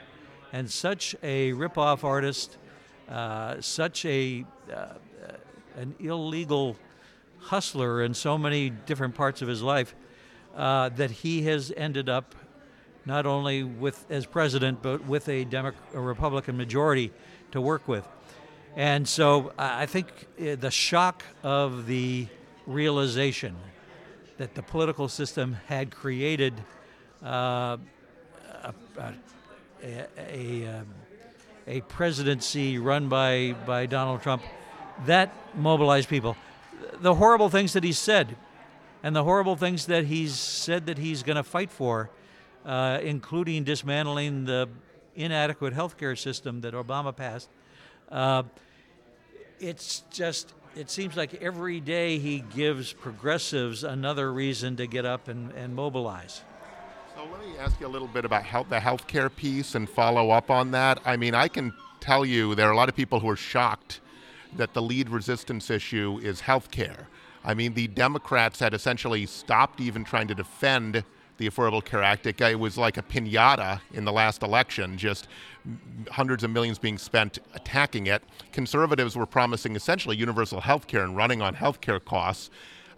[0.52, 2.58] and such a rip-off artist,
[3.08, 4.94] uh, such a uh,
[5.76, 6.76] an illegal
[7.38, 9.94] hustler in so many different parts of his life,
[10.56, 12.34] uh, that he has ended up
[13.04, 17.12] not only with as president, but with a, Demo- a Republican majority
[17.52, 18.06] to work with.
[18.76, 20.06] And so I think
[20.40, 22.28] uh, the shock of the
[22.66, 23.56] realization
[24.38, 26.54] that the political system had created
[27.22, 27.76] uh,
[28.62, 28.74] a,
[29.82, 30.82] a, a,
[31.66, 34.42] a, presidency run by, by Donald Trump,
[35.06, 36.36] that mobilized people.
[37.00, 38.36] The horrible things that he said
[39.02, 42.10] and the horrible things that he's said that he's going to fight for
[42.64, 44.68] uh, including dismantling the
[45.14, 47.48] inadequate health care system that Obama passed.
[48.10, 48.42] Uh,
[49.58, 55.28] it's just, it seems like every day he gives progressives another reason to get up
[55.28, 56.42] and, and mobilize.
[57.14, 60.30] So let me ask you a little bit about health, the healthcare piece and follow
[60.30, 61.00] up on that.
[61.04, 64.00] I mean, I can tell you there are a lot of people who are shocked
[64.56, 67.06] that the lead resistance issue is healthcare.
[67.44, 71.04] I mean, the Democrats had essentially stopped even trying to defend
[71.40, 72.26] the Affordable Care Act.
[72.26, 75.26] It was like a pinata in the last election, just
[76.10, 78.22] hundreds of millions being spent attacking it.
[78.52, 82.50] Conservatives were promising essentially universal health care and running on health care costs.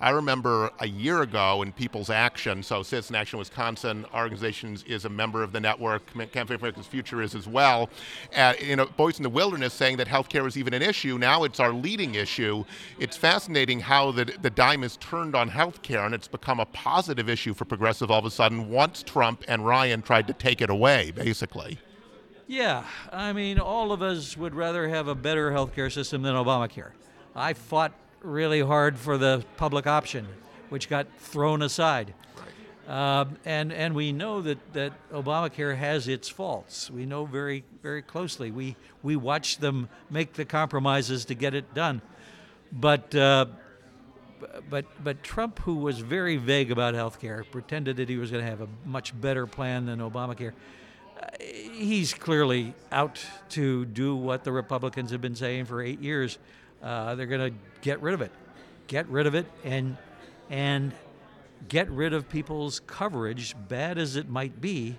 [0.03, 5.09] I remember a year ago in People's Action, so Citizen Action Wisconsin organizations is a
[5.09, 7.89] member of the network, Campaign for America's Future is as well.
[8.37, 11.19] Uh, you Voice in the Wilderness saying that healthcare is even an issue.
[11.19, 12.65] Now it's our leading issue.
[12.99, 17.29] It's fascinating how the, the dime is turned on healthcare and it's become a positive
[17.29, 20.69] issue for progressive all of a sudden once Trump and Ryan tried to take it
[20.69, 21.79] away, basically.
[22.49, 26.91] Yeah, I mean, all of us would rather have a better healthcare system than Obamacare.
[27.37, 30.27] I fought really hard for the public option,
[30.69, 32.15] which got thrown aside.
[32.89, 36.91] Um, and and we know that, that Obamacare has its faults.
[36.91, 38.51] We know very very closely.
[38.51, 42.03] We we watch them make the compromises to get it done,
[42.73, 43.47] but uh,
[44.69, 48.45] but but Trump, who was very vague about health care, pretended that he was going
[48.45, 50.53] to have a much better plan than Obamacare.
[51.21, 56.39] Uh, he's clearly out to do what the Republicans have been saying for eight years,
[56.83, 58.33] uh, they're going to get rid of it,
[58.87, 59.97] get rid of it, and
[60.51, 60.93] and
[61.69, 64.97] get rid of people's coverage, bad as it might be.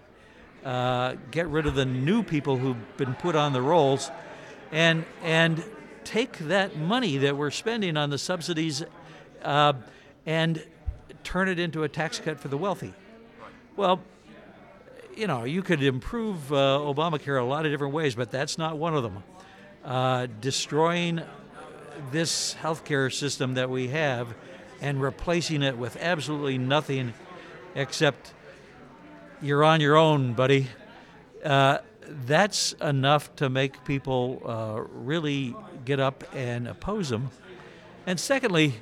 [0.64, 4.10] Uh, get rid of the new people who've been put on the rolls,
[4.72, 5.64] and and
[6.04, 8.84] take that money that we're spending on the subsidies,
[9.44, 9.74] uh,
[10.26, 10.66] and
[11.24, 12.94] turn it into a tax cut for the wealthy.
[13.76, 14.00] Well,
[15.16, 18.78] you know, you could improve uh, Obamacare a lot of different ways, but that's not
[18.78, 19.24] one of them.
[19.84, 21.22] Uh, destroying
[22.12, 24.34] this healthcare system that we have
[24.82, 27.14] and replacing it with absolutely nothing
[27.76, 28.34] except
[29.42, 30.68] you're on your own, buddy.
[31.44, 31.80] Uh,
[32.26, 37.30] that's enough to make people uh, really get up and oppose them.
[38.06, 38.76] And secondly,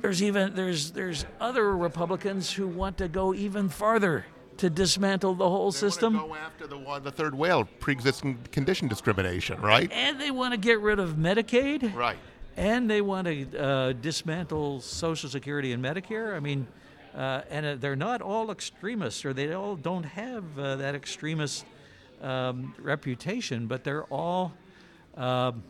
[0.00, 4.26] there's even there's there's other Republicans who want to go even farther
[4.58, 6.16] to dismantle the whole They system.
[6.16, 9.90] go after the the third whale, pre-existing condition discrimination, right?
[9.92, 11.94] And they want to get rid of Medicaid.
[11.94, 12.18] Right.
[12.56, 16.36] And they want to uh, dismantle Social Security and Medicare.
[16.36, 16.66] I mean,
[17.14, 21.64] uh, and uh, they're not all extremists, or they all don't have uh, that extremist
[22.22, 24.52] um, reputation, but they're all
[25.16, 25.62] um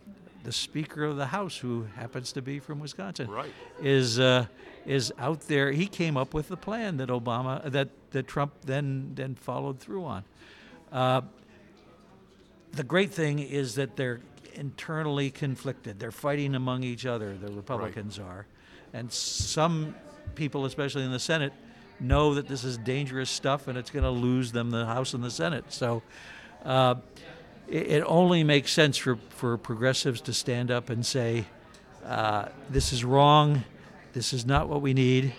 [0.45, 3.51] the Speaker of the House, who happens to be from Wisconsin, Right.
[3.81, 4.45] is uh,
[4.85, 5.73] is out there.
[5.73, 10.05] He came up with the plan that Obama, that that Trump then then followed through
[10.05, 10.25] on.
[10.91, 11.21] Uh,
[12.73, 14.21] the great thing is that they're
[14.55, 16.01] internally conflicted.
[16.01, 17.37] They're fighting among each other.
[17.37, 18.47] The Republicans are,
[18.93, 19.95] and some
[20.35, 21.53] people, especially in the Senate,
[22.01, 25.23] know that this is dangerous stuff and it's going to lose them the House and
[25.23, 25.67] the Senate.
[25.69, 26.03] So.
[26.65, 26.97] Uh,
[27.69, 31.47] it, it only makes sense for, for progressives to stand up and say,
[32.05, 33.65] uh, this is wrong,
[34.13, 35.33] this is not what we need,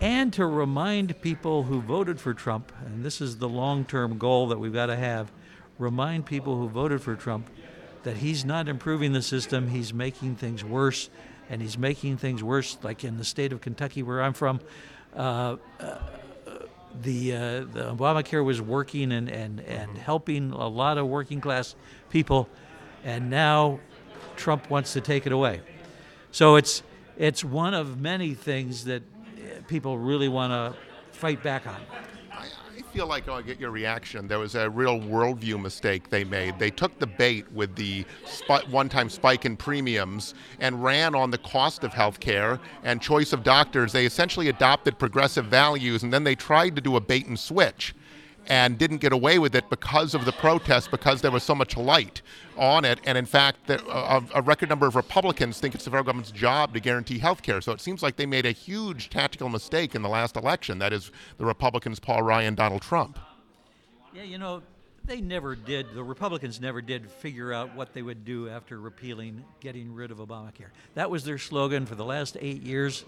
[0.00, 4.48] and to remind people who voted for Trump, and this is the long term goal
[4.48, 5.30] that we've got to have,
[5.78, 7.48] remind people who voted for Trump
[8.02, 11.10] that he's not improving the system, he's making things worse,
[11.50, 14.60] and he's making things worse, like in the state of Kentucky where I'm from.
[15.14, 15.56] Uh,
[17.02, 17.38] the, uh,
[17.72, 21.74] the Obamacare was working and, and, and helping a lot of working class
[22.08, 22.48] people,
[23.04, 23.80] and now
[24.36, 25.60] Trump wants to take it away.
[26.32, 26.82] So it's
[27.20, 29.19] it's one of many things that uh,
[29.68, 30.78] people really want to
[31.16, 31.76] fight back on.
[32.32, 32.46] I,
[32.78, 34.26] I feel like I get your reaction.
[34.26, 36.58] There was a real worldview mistake they made.
[36.58, 41.38] They took the bait with the spi- one-time spike in premiums and ran on the
[41.38, 43.92] cost of health care and choice of doctors.
[43.92, 47.94] They essentially adopted progressive values, and then they tried to do a bait and switch
[48.50, 51.76] and didn't get away with it because of the protests, because there was so much
[51.76, 52.20] light
[52.58, 52.98] on it.
[53.04, 56.32] And in fact, the, a, a record number of Republicans think it's the federal government's
[56.32, 57.60] job to guarantee health care.
[57.60, 60.80] So it seems like they made a huge tactical mistake in the last election.
[60.80, 63.20] That is the Republicans, Paul Ryan, Donald Trump.
[64.12, 64.62] Yeah, you know,
[65.04, 69.44] they never did, the Republicans never did figure out what they would do after repealing,
[69.60, 70.70] getting rid of Obamacare.
[70.94, 73.04] That was their slogan for the last eight years.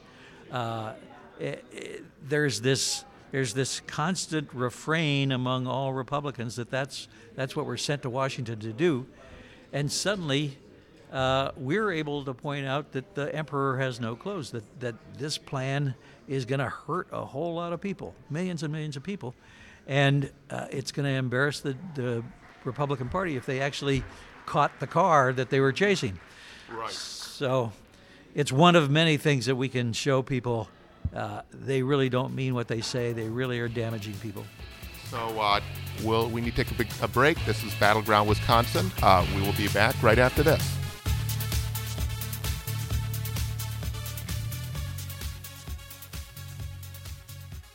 [0.53, 0.93] Uh,
[1.41, 3.05] it, it, there's this.
[3.33, 8.61] There's this constant refrain among all Republicans that that's, that's what we're sent to Washington
[8.61, 9.07] to do.
[9.73, 10.59] And suddenly,
[11.11, 15.39] uh, we're able to point out that the emperor has no clothes, that, that this
[15.39, 15.95] plan
[16.29, 19.35] is going to hurt a whole lot of people, millions and millions of people.
[19.87, 22.23] And uh, it's going to embarrass the, the
[22.65, 24.05] Republican Party if they actually
[24.45, 26.19] caught the car that they were chasing.
[26.71, 26.91] Right.
[26.91, 27.73] So
[28.35, 30.69] it's one of many things that we can show people
[31.15, 34.45] uh, they really don't mean what they say, they really are damaging people.
[35.11, 35.61] So uh,
[36.03, 37.43] we'll, we need to take a, big, a break.
[37.45, 38.91] This is Battleground Wisconsin.
[39.03, 40.79] Uh, we will be back right after this.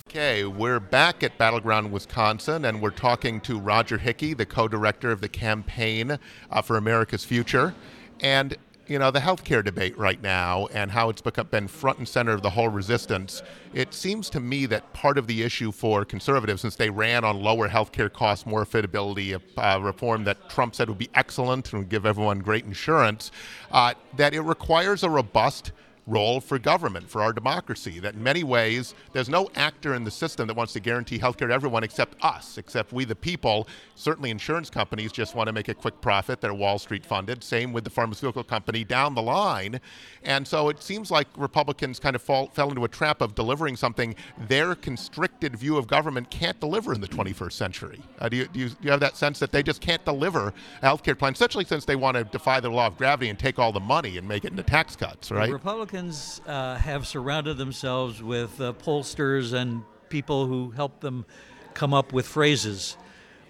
[0.09, 5.11] Okay, we're back at Battleground Wisconsin, and we're talking to Roger Hickey, the co director
[5.11, 6.17] of the Campaign
[6.49, 7.75] uh, for America's Future.
[8.19, 12.07] And you know, the healthcare debate right now and how it's become, been front and
[12.07, 13.41] center of the whole resistance,
[13.73, 17.41] it seems to me that part of the issue for conservatives, since they ran on
[17.41, 21.89] lower healthcare costs, more affordability, uh, reform that Trump said would be excellent and would
[21.89, 23.31] give everyone great insurance,
[23.71, 25.71] uh, that it requires a robust
[26.07, 27.99] role for government, for our democracy.
[27.99, 31.37] That in many ways, there's no actor in the system that wants to guarantee health
[31.37, 33.67] care to everyone except us, except we the people.
[33.95, 36.41] Certainly, insurance companies just want to make a quick profit.
[36.41, 37.43] They're Wall Street funded.
[37.43, 39.79] Same with the pharmaceutical company down the line.
[40.23, 43.75] And so it seems like Republicans kind of fall, fell into a trap of delivering
[43.75, 44.15] something
[44.47, 48.01] their constricted view of government can't deliver in the 21st century.
[48.19, 50.53] Uh, do, you, do, you, do you have that sense that they just can't deliver
[50.81, 53.37] a health care plan, especially since they want to defy the law of gravity and
[53.37, 55.47] take all the money and make it into tax cuts, right?
[55.47, 55.53] The
[55.97, 61.25] Republicans uh, have surrounded themselves with uh, pollsters and people who help them
[61.73, 62.95] come up with phrases.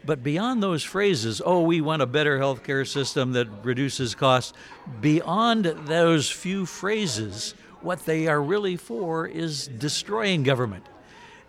[0.06, 4.54] But beyond those phrases, oh, we want a better healthcare system that reduces costs,
[5.02, 10.86] beyond those few phrases, what they are really for is destroying government.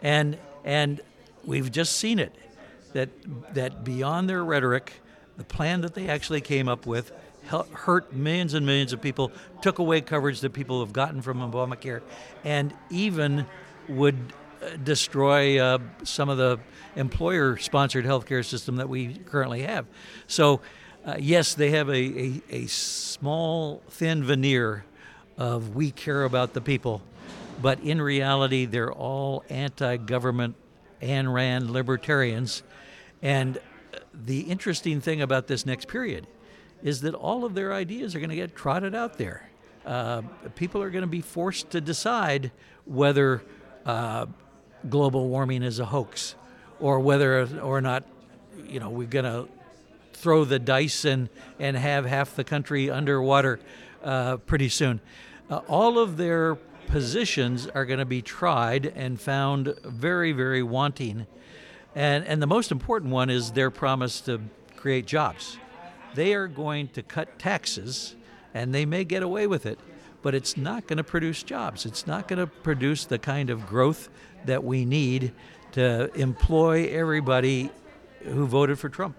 [0.02, 1.00] And, and
[1.44, 2.34] we've just seen it
[2.92, 3.08] that,
[3.54, 4.94] that beyond their rhetoric,
[5.36, 7.12] the plan that they actually came up with
[7.48, 9.32] hurt millions and millions of people,
[9.62, 12.02] took away coverage that people have gotten from Obamacare,
[12.44, 13.46] and even
[13.88, 14.16] would
[14.62, 16.58] uh, destroy uh, some of the
[16.96, 19.86] employer sponsored healthcare system that we currently have.
[20.26, 20.60] So,
[21.06, 24.84] uh, yes, they have a, a, a, small, thin veneer
[25.38, 27.02] of we care about the people,
[27.62, 30.54] but in reality, they're all anti government
[31.00, 32.62] Ayn Rand libertarians.
[33.22, 33.58] And
[34.12, 36.26] the interesting thing about this next period
[36.82, 39.50] is that all of their ideas are going to get trotted out there.
[39.84, 40.22] Uh,
[40.54, 42.50] people are going to be forced to decide
[42.84, 43.42] whether
[43.86, 44.26] uh,
[44.88, 46.34] global warming is a hoax
[46.78, 48.04] or whether or not
[48.66, 49.48] you know we're going to
[50.12, 53.60] throw the dice and, and have half the country underwater
[54.02, 55.00] uh, pretty soon.
[55.48, 56.56] Uh, all of their
[56.88, 61.26] positions are going to be tried and found very, very wanting.
[61.94, 64.40] And, and the most important one is their promise to
[64.76, 65.58] create jobs.
[66.18, 68.16] They are going to cut taxes,
[68.52, 69.78] and they may get away with it,
[70.20, 71.86] but it's not going to produce jobs.
[71.86, 74.08] It's not going to produce the kind of growth
[74.44, 75.30] that we need
[75.72, 77.70] to employ everybody
[78.24, 79.16] who voted for Trump.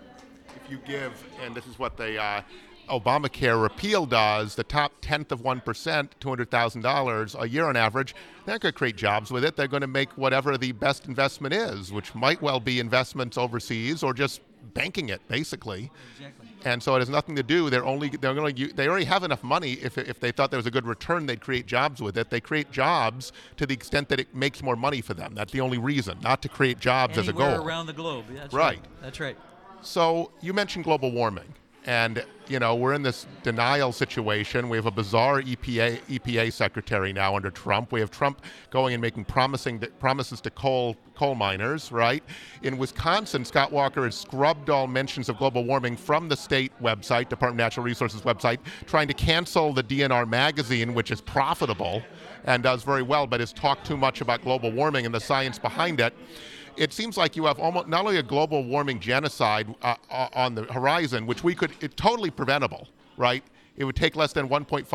[0.62, 2.41] If you give, and this is what they uh,
[2.89, 8.14] Obamacare repeal does, the top tenth of 1%, $200,000 a year on average,
[8.45, 9.56] they're going to create jobs with it.
[9.56, 14.04] They're going to make whatever the best investment is, which might well be investments overseas
[14.04, 14.41] or just
[14.74, 15.91] banking it, basically.
[16.18, 16.47] Exactly.
[16.66, 17.70] And so it has nothing to do.
[17.70, 19.74] They're only they're going to they already have enough money.
[19.74, 22.30] If, if they thought there was a good return, they'd create jobs with it.
[22.30, 25.34] They create jobs to the extent that it makes more money for them.
[25.36, 27.66] That's the only reason, not to create jobs Anywhere as a goal.
[27.68, 28.26] around the globe.
[28.34, 28.78] That's right.
[28.78, 28.86] right.
[29.01, 29.38] That's right.
[29.82, 31.53] So you mentioned global warming.
[31.90, 34.70] And you know we're in this denial situation.
[34.70, 37.92] We have a bizarre EPA EPA secretary now under Trump.
[37.92, 41.92] We have Trump going and making promising promises to coal coal miners.
[41.92, 42.24] Right
[42.62, 47.28] in Wisconsin, Scott Walker has scrubbed all mentions of global warming from the state website,
[47.28, 52.04] Department of Natural Resources website, trying to cancel the DNR magazine, which is profitable
[52.44, 55.58] and does very well, but has talked too much about global warming and the science
[55.58, 56.14] behind it
[56.80, 60.56] it seems like you have almost not only a global warming genocide uh, uh on
[60.56, 63.44] the horizon, which we could, it totally preventable, right?
[63.76, 64.88] It would take less than 1.5%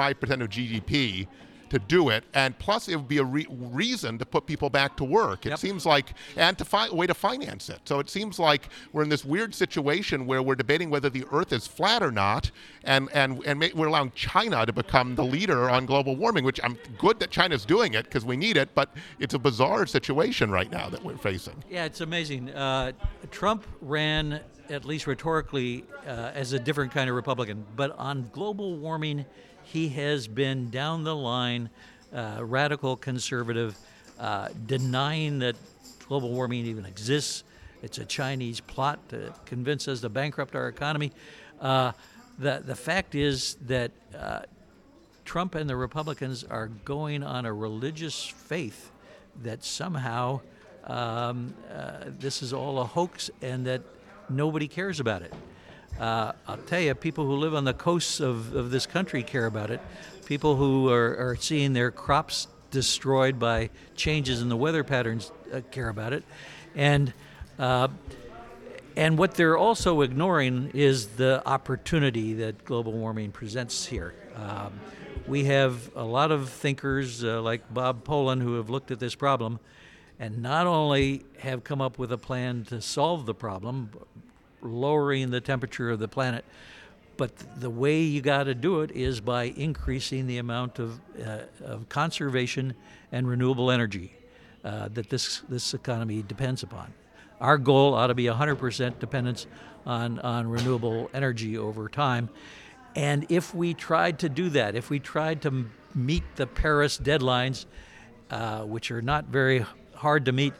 [0.42, 1.26] of GDP
[1.70, 4.96] to do it, and plus it would be a re- reason to put people back
[4.96, 5.46] to work.
[5.46, 5.58] It yep.
[5.58, 7.80] seems like, and to find a way to finance it.
[7.84, 11.52] So it seems like we're in this weird situation where we're debating whether the Earth
[11.52, 12.50] is flat or not,
[12.84, 16.78] and and and we're allowing China to become the leader on global warming, which I'm
[16.98, 20.70] good that China's doing it because we need it, but it's a bizarre situation right
[20.70, 21.62] now that we're facing.
[21.70, 22.50] Yeah, it's amazing.
[22.50, 22.92] Uh,
[23.30, 24.40] Trump ran
[24.70, 27.64] at least rhetorically, uh, as a different kind of Republican.
[27.76, 29.24] But on global warming,
[29.74, 31.68] he has been down the line
[32.14, 33.76] uh, radical conservative,
[34.20, 35.56] uh, denying that
[36.06, 37.42] global warming even exists.
[37.82, 41.10] It's a Chinese plot to convince us to bankrupt our economy.
[41.60, 41.90] Uh,
[42.38, 44.42] the, the fact is that uh,
[45.24, 48.92] Trump and the Republicans are going on a religious faith
[49.42, 50.40] that somehow
[50.84, 53.82] um, uh, this is all a hoax and that
[54.28, 55.34] nobody cares about it.
[55.98, 59.46] Uh, I'll tell you, people who live on the coasts of, of this country care
[59.46, 59.80] about it.
[60.26, 65.60] People who are, are seeing their crops destroyed by changes in the weather patterns uh,
[65.70, 66.24] care about it.
[66.74, 67.12] And
[67.58, 67.88] uh,
[68.96, 74.14] and what they're also ignoring is the opportunity that global warming presents here.
[74.36, 74.78] Um,
[75.26, 79.16] we have a lot of thinkers uh, like Bob Pollin who have looked at this
[79.16, 79.58] problem
[80.20, 83.90] and not only have come up with a plan to solve the problem,
[84.64, 86.44] lowering the temperature of the planet.
[87.16, 91.40] But the way you got to do it is by increasing the amount of, uh,
[91.64, 92.74] of conservation
[93.12, 94.12] and renewable energy
[94.64, 96.92] uh, that this, this economy depends upon.
[97.40, 99.46] Our goal ought to be 100% dependence
[99.86, 102.30] on, on renewable energy over time.
[102.96, 107.66] And if we tried to do that, if we tried to meet the Paris deadlines,
[108.30, 110.54] uh, which are not very hard to meet,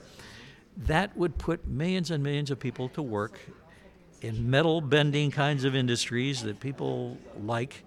[0.77, 3.39] that would put millions and millions of people to work
[4.25, 7.85] in metal bending kinds of industries that people like,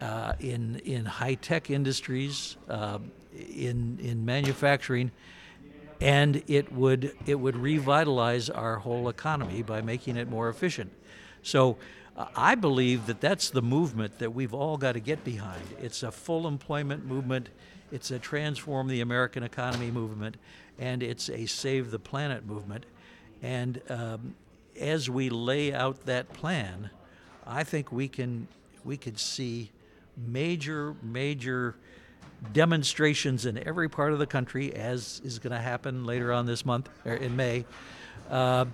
[0.00, 2.98] uh, in in high tech industries, uh,
[3.54, 5.10] in in manufacturing,
[6.00, 10.90] and it would it would revitalize our whole economy by making it more efficient.
[11.42, 11.76] So.
[12.36, 15.64] I believe that that's the movement that we've all got to get behind.
[15.80, 17.48] It's a full employment movement.
[17.90, 20.36] It's a transform the American economy movement,
[20.78, 22.86] and it's a save the planet movement.
[23.42, 24.36] And um,
[24.78, 26.90] as we lay out that plan,
[27.46, 28.48] I think we can
[28.84, 29.70] we could see
[30.16, 31.76] major major
[32.52, 36.66] demonstrations in every part of the country, as is going to happen later on this
[36.66, 37.64] month or in May,
[38.30, 38.66] uh,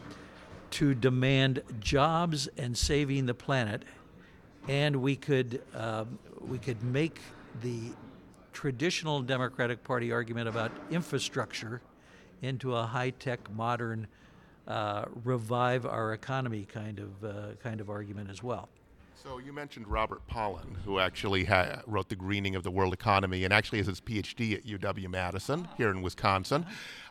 [0.72, 3.84] to demand jobs and saving the planet,
[4.68, 7.20] and we could um, we could make
[7.62, 7.90] the
[8.52, 11.80] traditional Democratic Party argument about infrastructure
[12.42, 14.19] into a high tech modern uh,
[15.24, 18.68] revive our economy kind of uh, kind of argument as well.
[19.22, 23.44] So you mentioned Robert Pollin, who actually ha- wrote the Greening of the World Economy,
[23.44, 26.64] and actually has his PhD at UW Madison here in Wisconsin.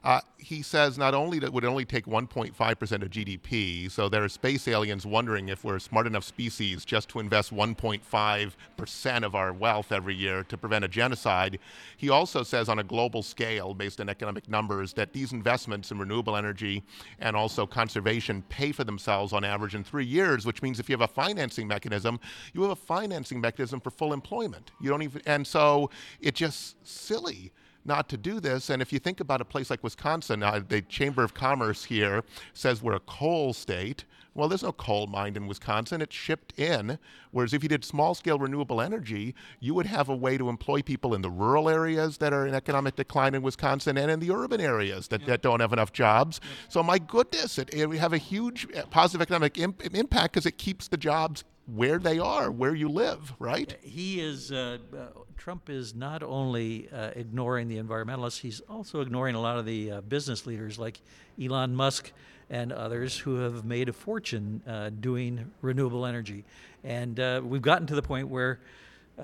[0.04, 4.24] Uh, he says not only that it would only take 1.5% of GDP, so there
[4.24, 9.52] are space aliens wondering if we're smart enough species just to invest 1.5% of our
[9.52, 11.60] wealth every year to prevent a genocide.
[11.98, 16.00] He also says on a global scale, based on economic numbers, that these investments in
[16.00, 16.82] renewable energy
[17.20, 20.94] and also conservation pay for themselves on average in three years, which means if you
[20.94, 24.72] have a financing mechanism, you have a financing mechanism for full employment.
[24.80, 25.90] You don't even, and so
[26.22, 27.52] it's just silly
[27.86, 28.70] not to do this.
[28.70, 32.24] And if you think about a place like Wisconsin, uh, the Chamber of Commerce here
[32.54, 34.06] says we're a coal state.
[34.36, 36.02] Well, there's no coal mine in Wisconsin.
[36.02, 37.00] It's shipped in.
[37.32, 40.82] Whereas if you did small scale renewable energy, you would have a way to employ
[40.82, 44.32] people in the rural areas that are in economic decline in Wisconsin and in the
[44.32, 46.40] urban areas that, that don't have enough jobs.
[46.70, 50.46] So, my goodness, it, it, we have a huge uh, positive economic imp- impact because
[50.46, 51.44] it keeps the jobs
[51.74, 53.78] where they are, where you live, right?
[53.82, 55.08] He is, uh, uh,
[55.38, 59.92] Trump is not only uh, ignoring the environmentalists, he's also ignoring a lot of the
[59.92, 61.00] uh, business leaders like
[61.42, 62.12] Elon Musk
[62.50, 66.44] and others who have made a fortune uh, doing renewable energy.
[66.84, 68.60] And uh, we've gotten to the point where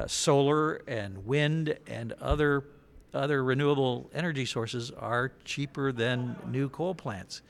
[0.07, 2.65] solar and wind and other
[3.13, 7.41] other renewable energy sources are cheaper than new coal plants.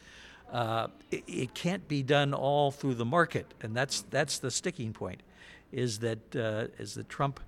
[0.55, 4.93] Uh, it, it, can't be done all through the market, and that's that's the sticking
[4.93, 5.21] point,
[5.73, 7.41] is that uh, is that Trump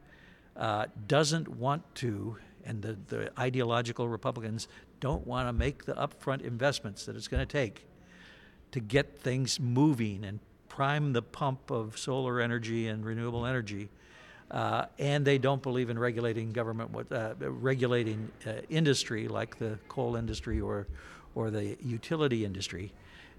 [0.58, 2.36] uh, doesn't want to,
[2.66, 4.68] and the, the ideological Republicans
[5.00, 7.86] don't want to make the upfront investments that it's going to take
[8.72, 13.88] to get things moving and prime the pump of solar energy and renewable energy.
[14.52, 20.18] Uh, and they don't believe in regulating government, uh, regulating uh, industry like the coal
[20.18, 20.88] industry or
[21.38, 22.92] or the utility industry,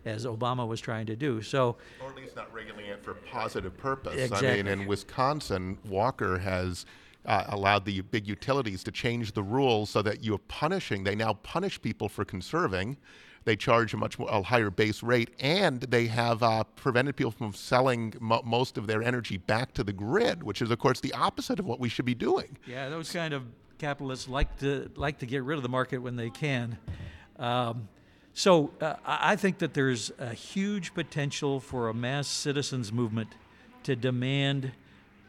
[0.05, 1.42] as Obama was trying to do.
[1.42, 4.14] So, or at least not regulating it for positive purpose.
[4.14, 4.49] Exactly.
[4.49, 6.86] I mean, in Wisconsin, Walker has.
[7.26, 11.05] Uh, allowed the big utilities to change the rules so that you're punishing.
[11.05, 12.96] They now punish people for conserving.
[13.44, 17.32] They charge a much more, a higher base rate, and they have uh, prevented people
[17.32, 21.01] from selling mo- most of their energy back to the grid, which is, of course,
[21.01, 22.57] the opposite of what we should be doing.
[22.66, 23.42] Yeah, those kind of
[23.78, 26.78] capitalists like to like to get rid of the market when they can.
[27.39, 27.89] Um,
[28.34, 33.30] so uh, I think that there's a huge potential for a mass citizens movement
[33.82, 34.72] to demand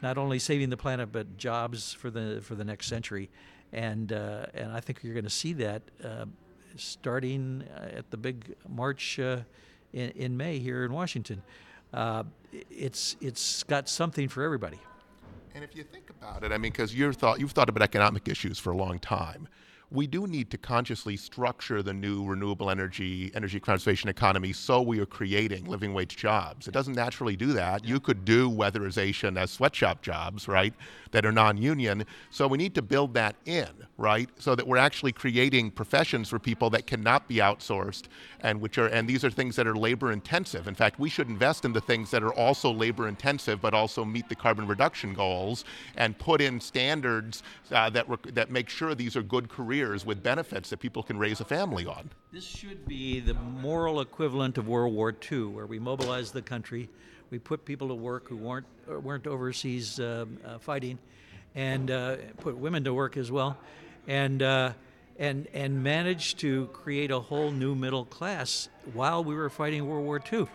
[0.01, 3.29] not only saving the planet but jobs for the for the next century,
[3.73, 6.25] and uh, and I think you're going to see that uh,
[6.75, 9.39] starting at the big march uh,
[9.91, 11.41] in, in May here in Washington.
[11.93, 12.23] Uh,
[12.69, 14.79] it's it's got something for everybody.
[15.55, 18.27] And if you think about it, I mean, because you've thought you've thought about economic
[18.27, 19.47] issues for a long time
[19.91, 24.99] we do need to consciously structure the new renewable energy, energy conservation economy so we
[24.99, 26.67] are creating living wage jobs.
[26.67, 27.83] It doesn't naturally do that.
[27.83, 30.73] You could do weatherization as sweatshop jobs, right,
[31.11, 32.05] that are non union.
[32.29, 33.67] So we need to build that in,
[33.97, 38.03] right, so that we're actually creating professions for people that cannot be outsourced
[38.41, 40.67] and which are, and these are things that are labor intensive.
[40.67, 44.05] In fact, we should invest in the things that are also labor intensive but also
[44.05, 45.65] meet the carbon reduction goals
[45.95, 50.05] and put in standards uh, that, rec- that make sure these are good careers careers
[50.05, 52.09] with benefits that people can raise a family on.
[52.31, 56.89] This should be the moral equivalent of World War II, where we mobilized the country,
[57.29, 60.97] we put people to work who weren't uh, weren't overseas uh, uh, fighting,
[61.55, 63.57] and uh, put women to work as well,
[64.07, 64.73] and uh,
[65.17, 70.05] and and managed to create a whole new middle class while we were fighting World
[70.05, 70.47] War II.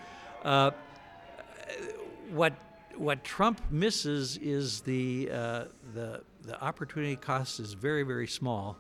[0.45, 0.71] Uh,
[2.31, 2.55] what
[2.97, 5.27] what Trump misses is the
[5.95, 8.77] the the opportunity cost is very very small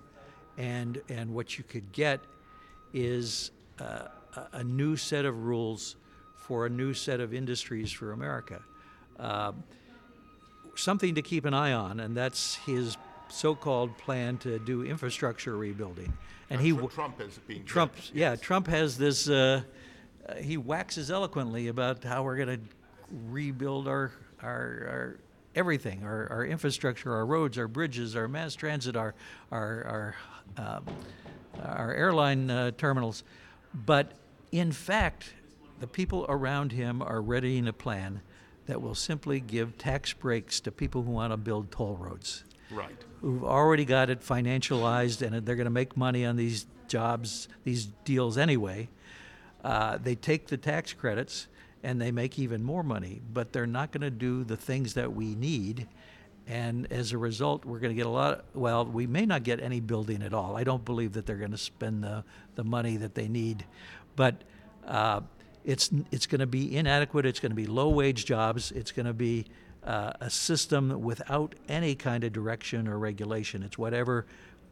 [0.59, 2.20] and and what you could get
[2.92, 3.50] is
[3.80, 4.09] uh,
[4.52, 5.96] a new set of rules
[6.36, 8.61] for a new set of industries for America.
[9.18, 9.52] Uh,
[10.76, 12.96] something to keep an eye on, and that's his
[13.28, 16.12] so-called plan to do infrastructure rebuilding.
[16.50, 19.28] And he Trump is being Trump, yeah, Trump has this.
[19.28, 19.62] Uh,
[20.28, 22.64] uh, he waxes eloquently about how we're going to
[23.28, 25.16] rebuild our, our, our
[25.55, 29.14] everything our, our infrastructure, our roads, our bridges, our mass transit, our,
[29.50, 30.14] our, our
[30.57, 30.84] um,
[31.62, 33.24] our airline uh, terminals.
[33.74, 34.12] But
[34.53, 35.34] in fact,
[35.80, 38.20] the people around him are readying a plan
[38.66, 42.45] that will simply give tax breaks to people who want to build toll roads.
[42.70, 42.97] Right.
[43.20, 47.86] Who've already got it financialized and they're going to make money on these jobs, these
[48.05, 48.88] deals anyway.
[49.62, 51.49] Uh, they take the tax credits
[51.82, 55.12] and they make even more money, but they're not going to do the things that
[55.12, 55.86] we need
[56.47, 58.38] and as a result, we're going to get a lot.
[58.38, 60.57] Of, well, we may not get any building at all.
[60.57, 62.24] I don't believe that they're going to spend the,
[62.55, 63.64] the money that they need,
[64.14, 64.42] but
[64.86, 65.20] uh,
[65.64, 67.24] it's it's going to be inadequate.
[67.24, 68.72] It's going to be low wage jobs.
[68.72, 69.47] It's going to be
[69.82, 73.62] uh, a system without any kind of direction or regulation.
[73.62, 74.26] It's whatever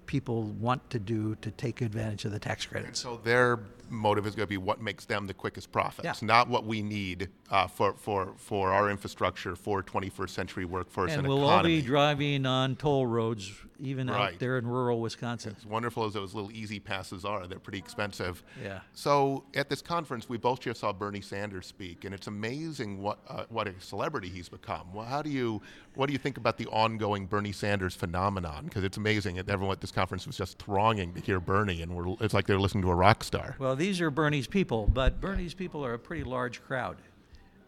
[0.06, 3.00] people want to do to take advantage of the tax credits.
[3.00, 3.60] So their
[3.92, 6.26] motive is going to be what makes them the quickest profits, Yeah.
[6.26, 11.20] not what we need uh, for, for, for our infrastructure for 21st century workforce and,
[11.20, 14.34] And we'll all be driving on toll roads, even Right.
[14.34, 15.54] out there in rural Wisconsin.
[15.58, 18.42] As wonderful as those little easy passes are, they're pretty expensive.
[18.62, 18.80] Yeah.
[18.92, 23.18] So at this conference, we both just saw Bernie Sanders speak, and it's amazing what
[23.28, 24.92] uh, what a celebrity he's become.
[24.94, 25.60] Well, how do you
[25.94, 28.64] what do you think about the ongoing Bernie Sanders phenomenon?
[28.64, 31.94] Because it's amazing that everyone at this conference was just thronging to hear Bernie, and
[31.94, 33.56] we're, it's like they're listening to a rock star.
[33.58, 36.98] Well, these are Bernie's people, but Bernie's people are a pretty large crowd.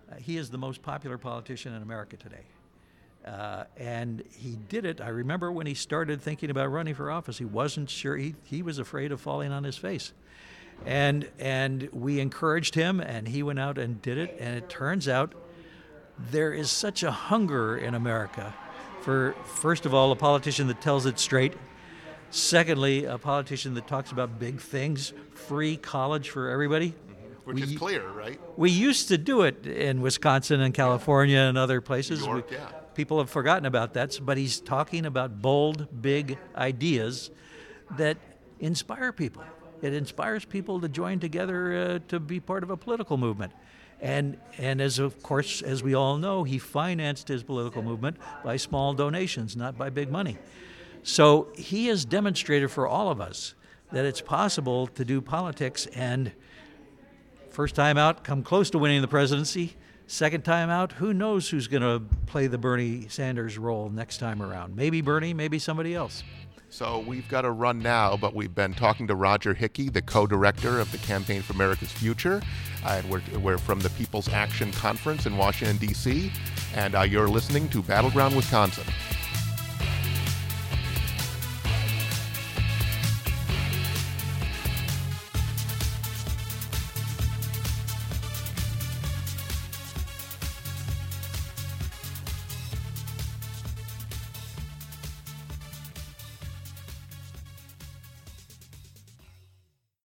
[0.08, 2.44] Uh, he is the most popular politician in America today.
[3.26, 5.00] Uh, and he did it.
[5.00, 8.16] I remember when he started thinking about running for office, he wasn't sure.
[8.16, 10.12] He, he was afraid of falling on his face.
[10.86, 14.36] And, and we encouraged him, and he went out and did it.
[14.38, 15.34] And it turns out
[16.30, 18.54] there is such a hunger in America
[19.00, 21.54] for, first of all, a politician that tells it straight.
[22.34, 26.92] Secondly, a politician that talks about big things, free college for everybody.
[27.44, 28.40] Which We- is clear, right?
[28.56, 32.26] We used to do it in Wisconsin and California and other places.
[32.26, 32.66] York, We- yeah.
[32.96, 37.30] People have forgotten about that, but he's talking about bold, big ideas
[37.96, 38.16] that
[38.58, 39.44] inspire people.
[39.80, 43.52] It inspires people to join together uh, to be part of a political movement.
[44.00, 48.56] And, and as of course, as we all know, he financed his political movement by
[48.56, 50.36] small donations, not by big money.
[51.04, 53.54] So he has demonstrated for all of us
[53.92, 56.32] that it's possible to do politics and
[57.54, 59.76] First time out, come close to winning the presidency.
[60.08, 64.42] Second time out, who knows who's going to play the Bernie Sanders role next time
[64.42, 64.74] around?
[64.74, 66.24] Maybe Bernie, maybe somebody else.
[66.68, 70.80] So we've got to run now, but we've been talking to Roger Hickey, the co-director
[70.80, 72.42] of the Campaign for America's Future,
[72.84, 76.32] uh, and we're, we're from the People's Action Conference in Washington, D.C.,
[76.74, 78.84] and uh, you're listening to Battleground Wisconsin.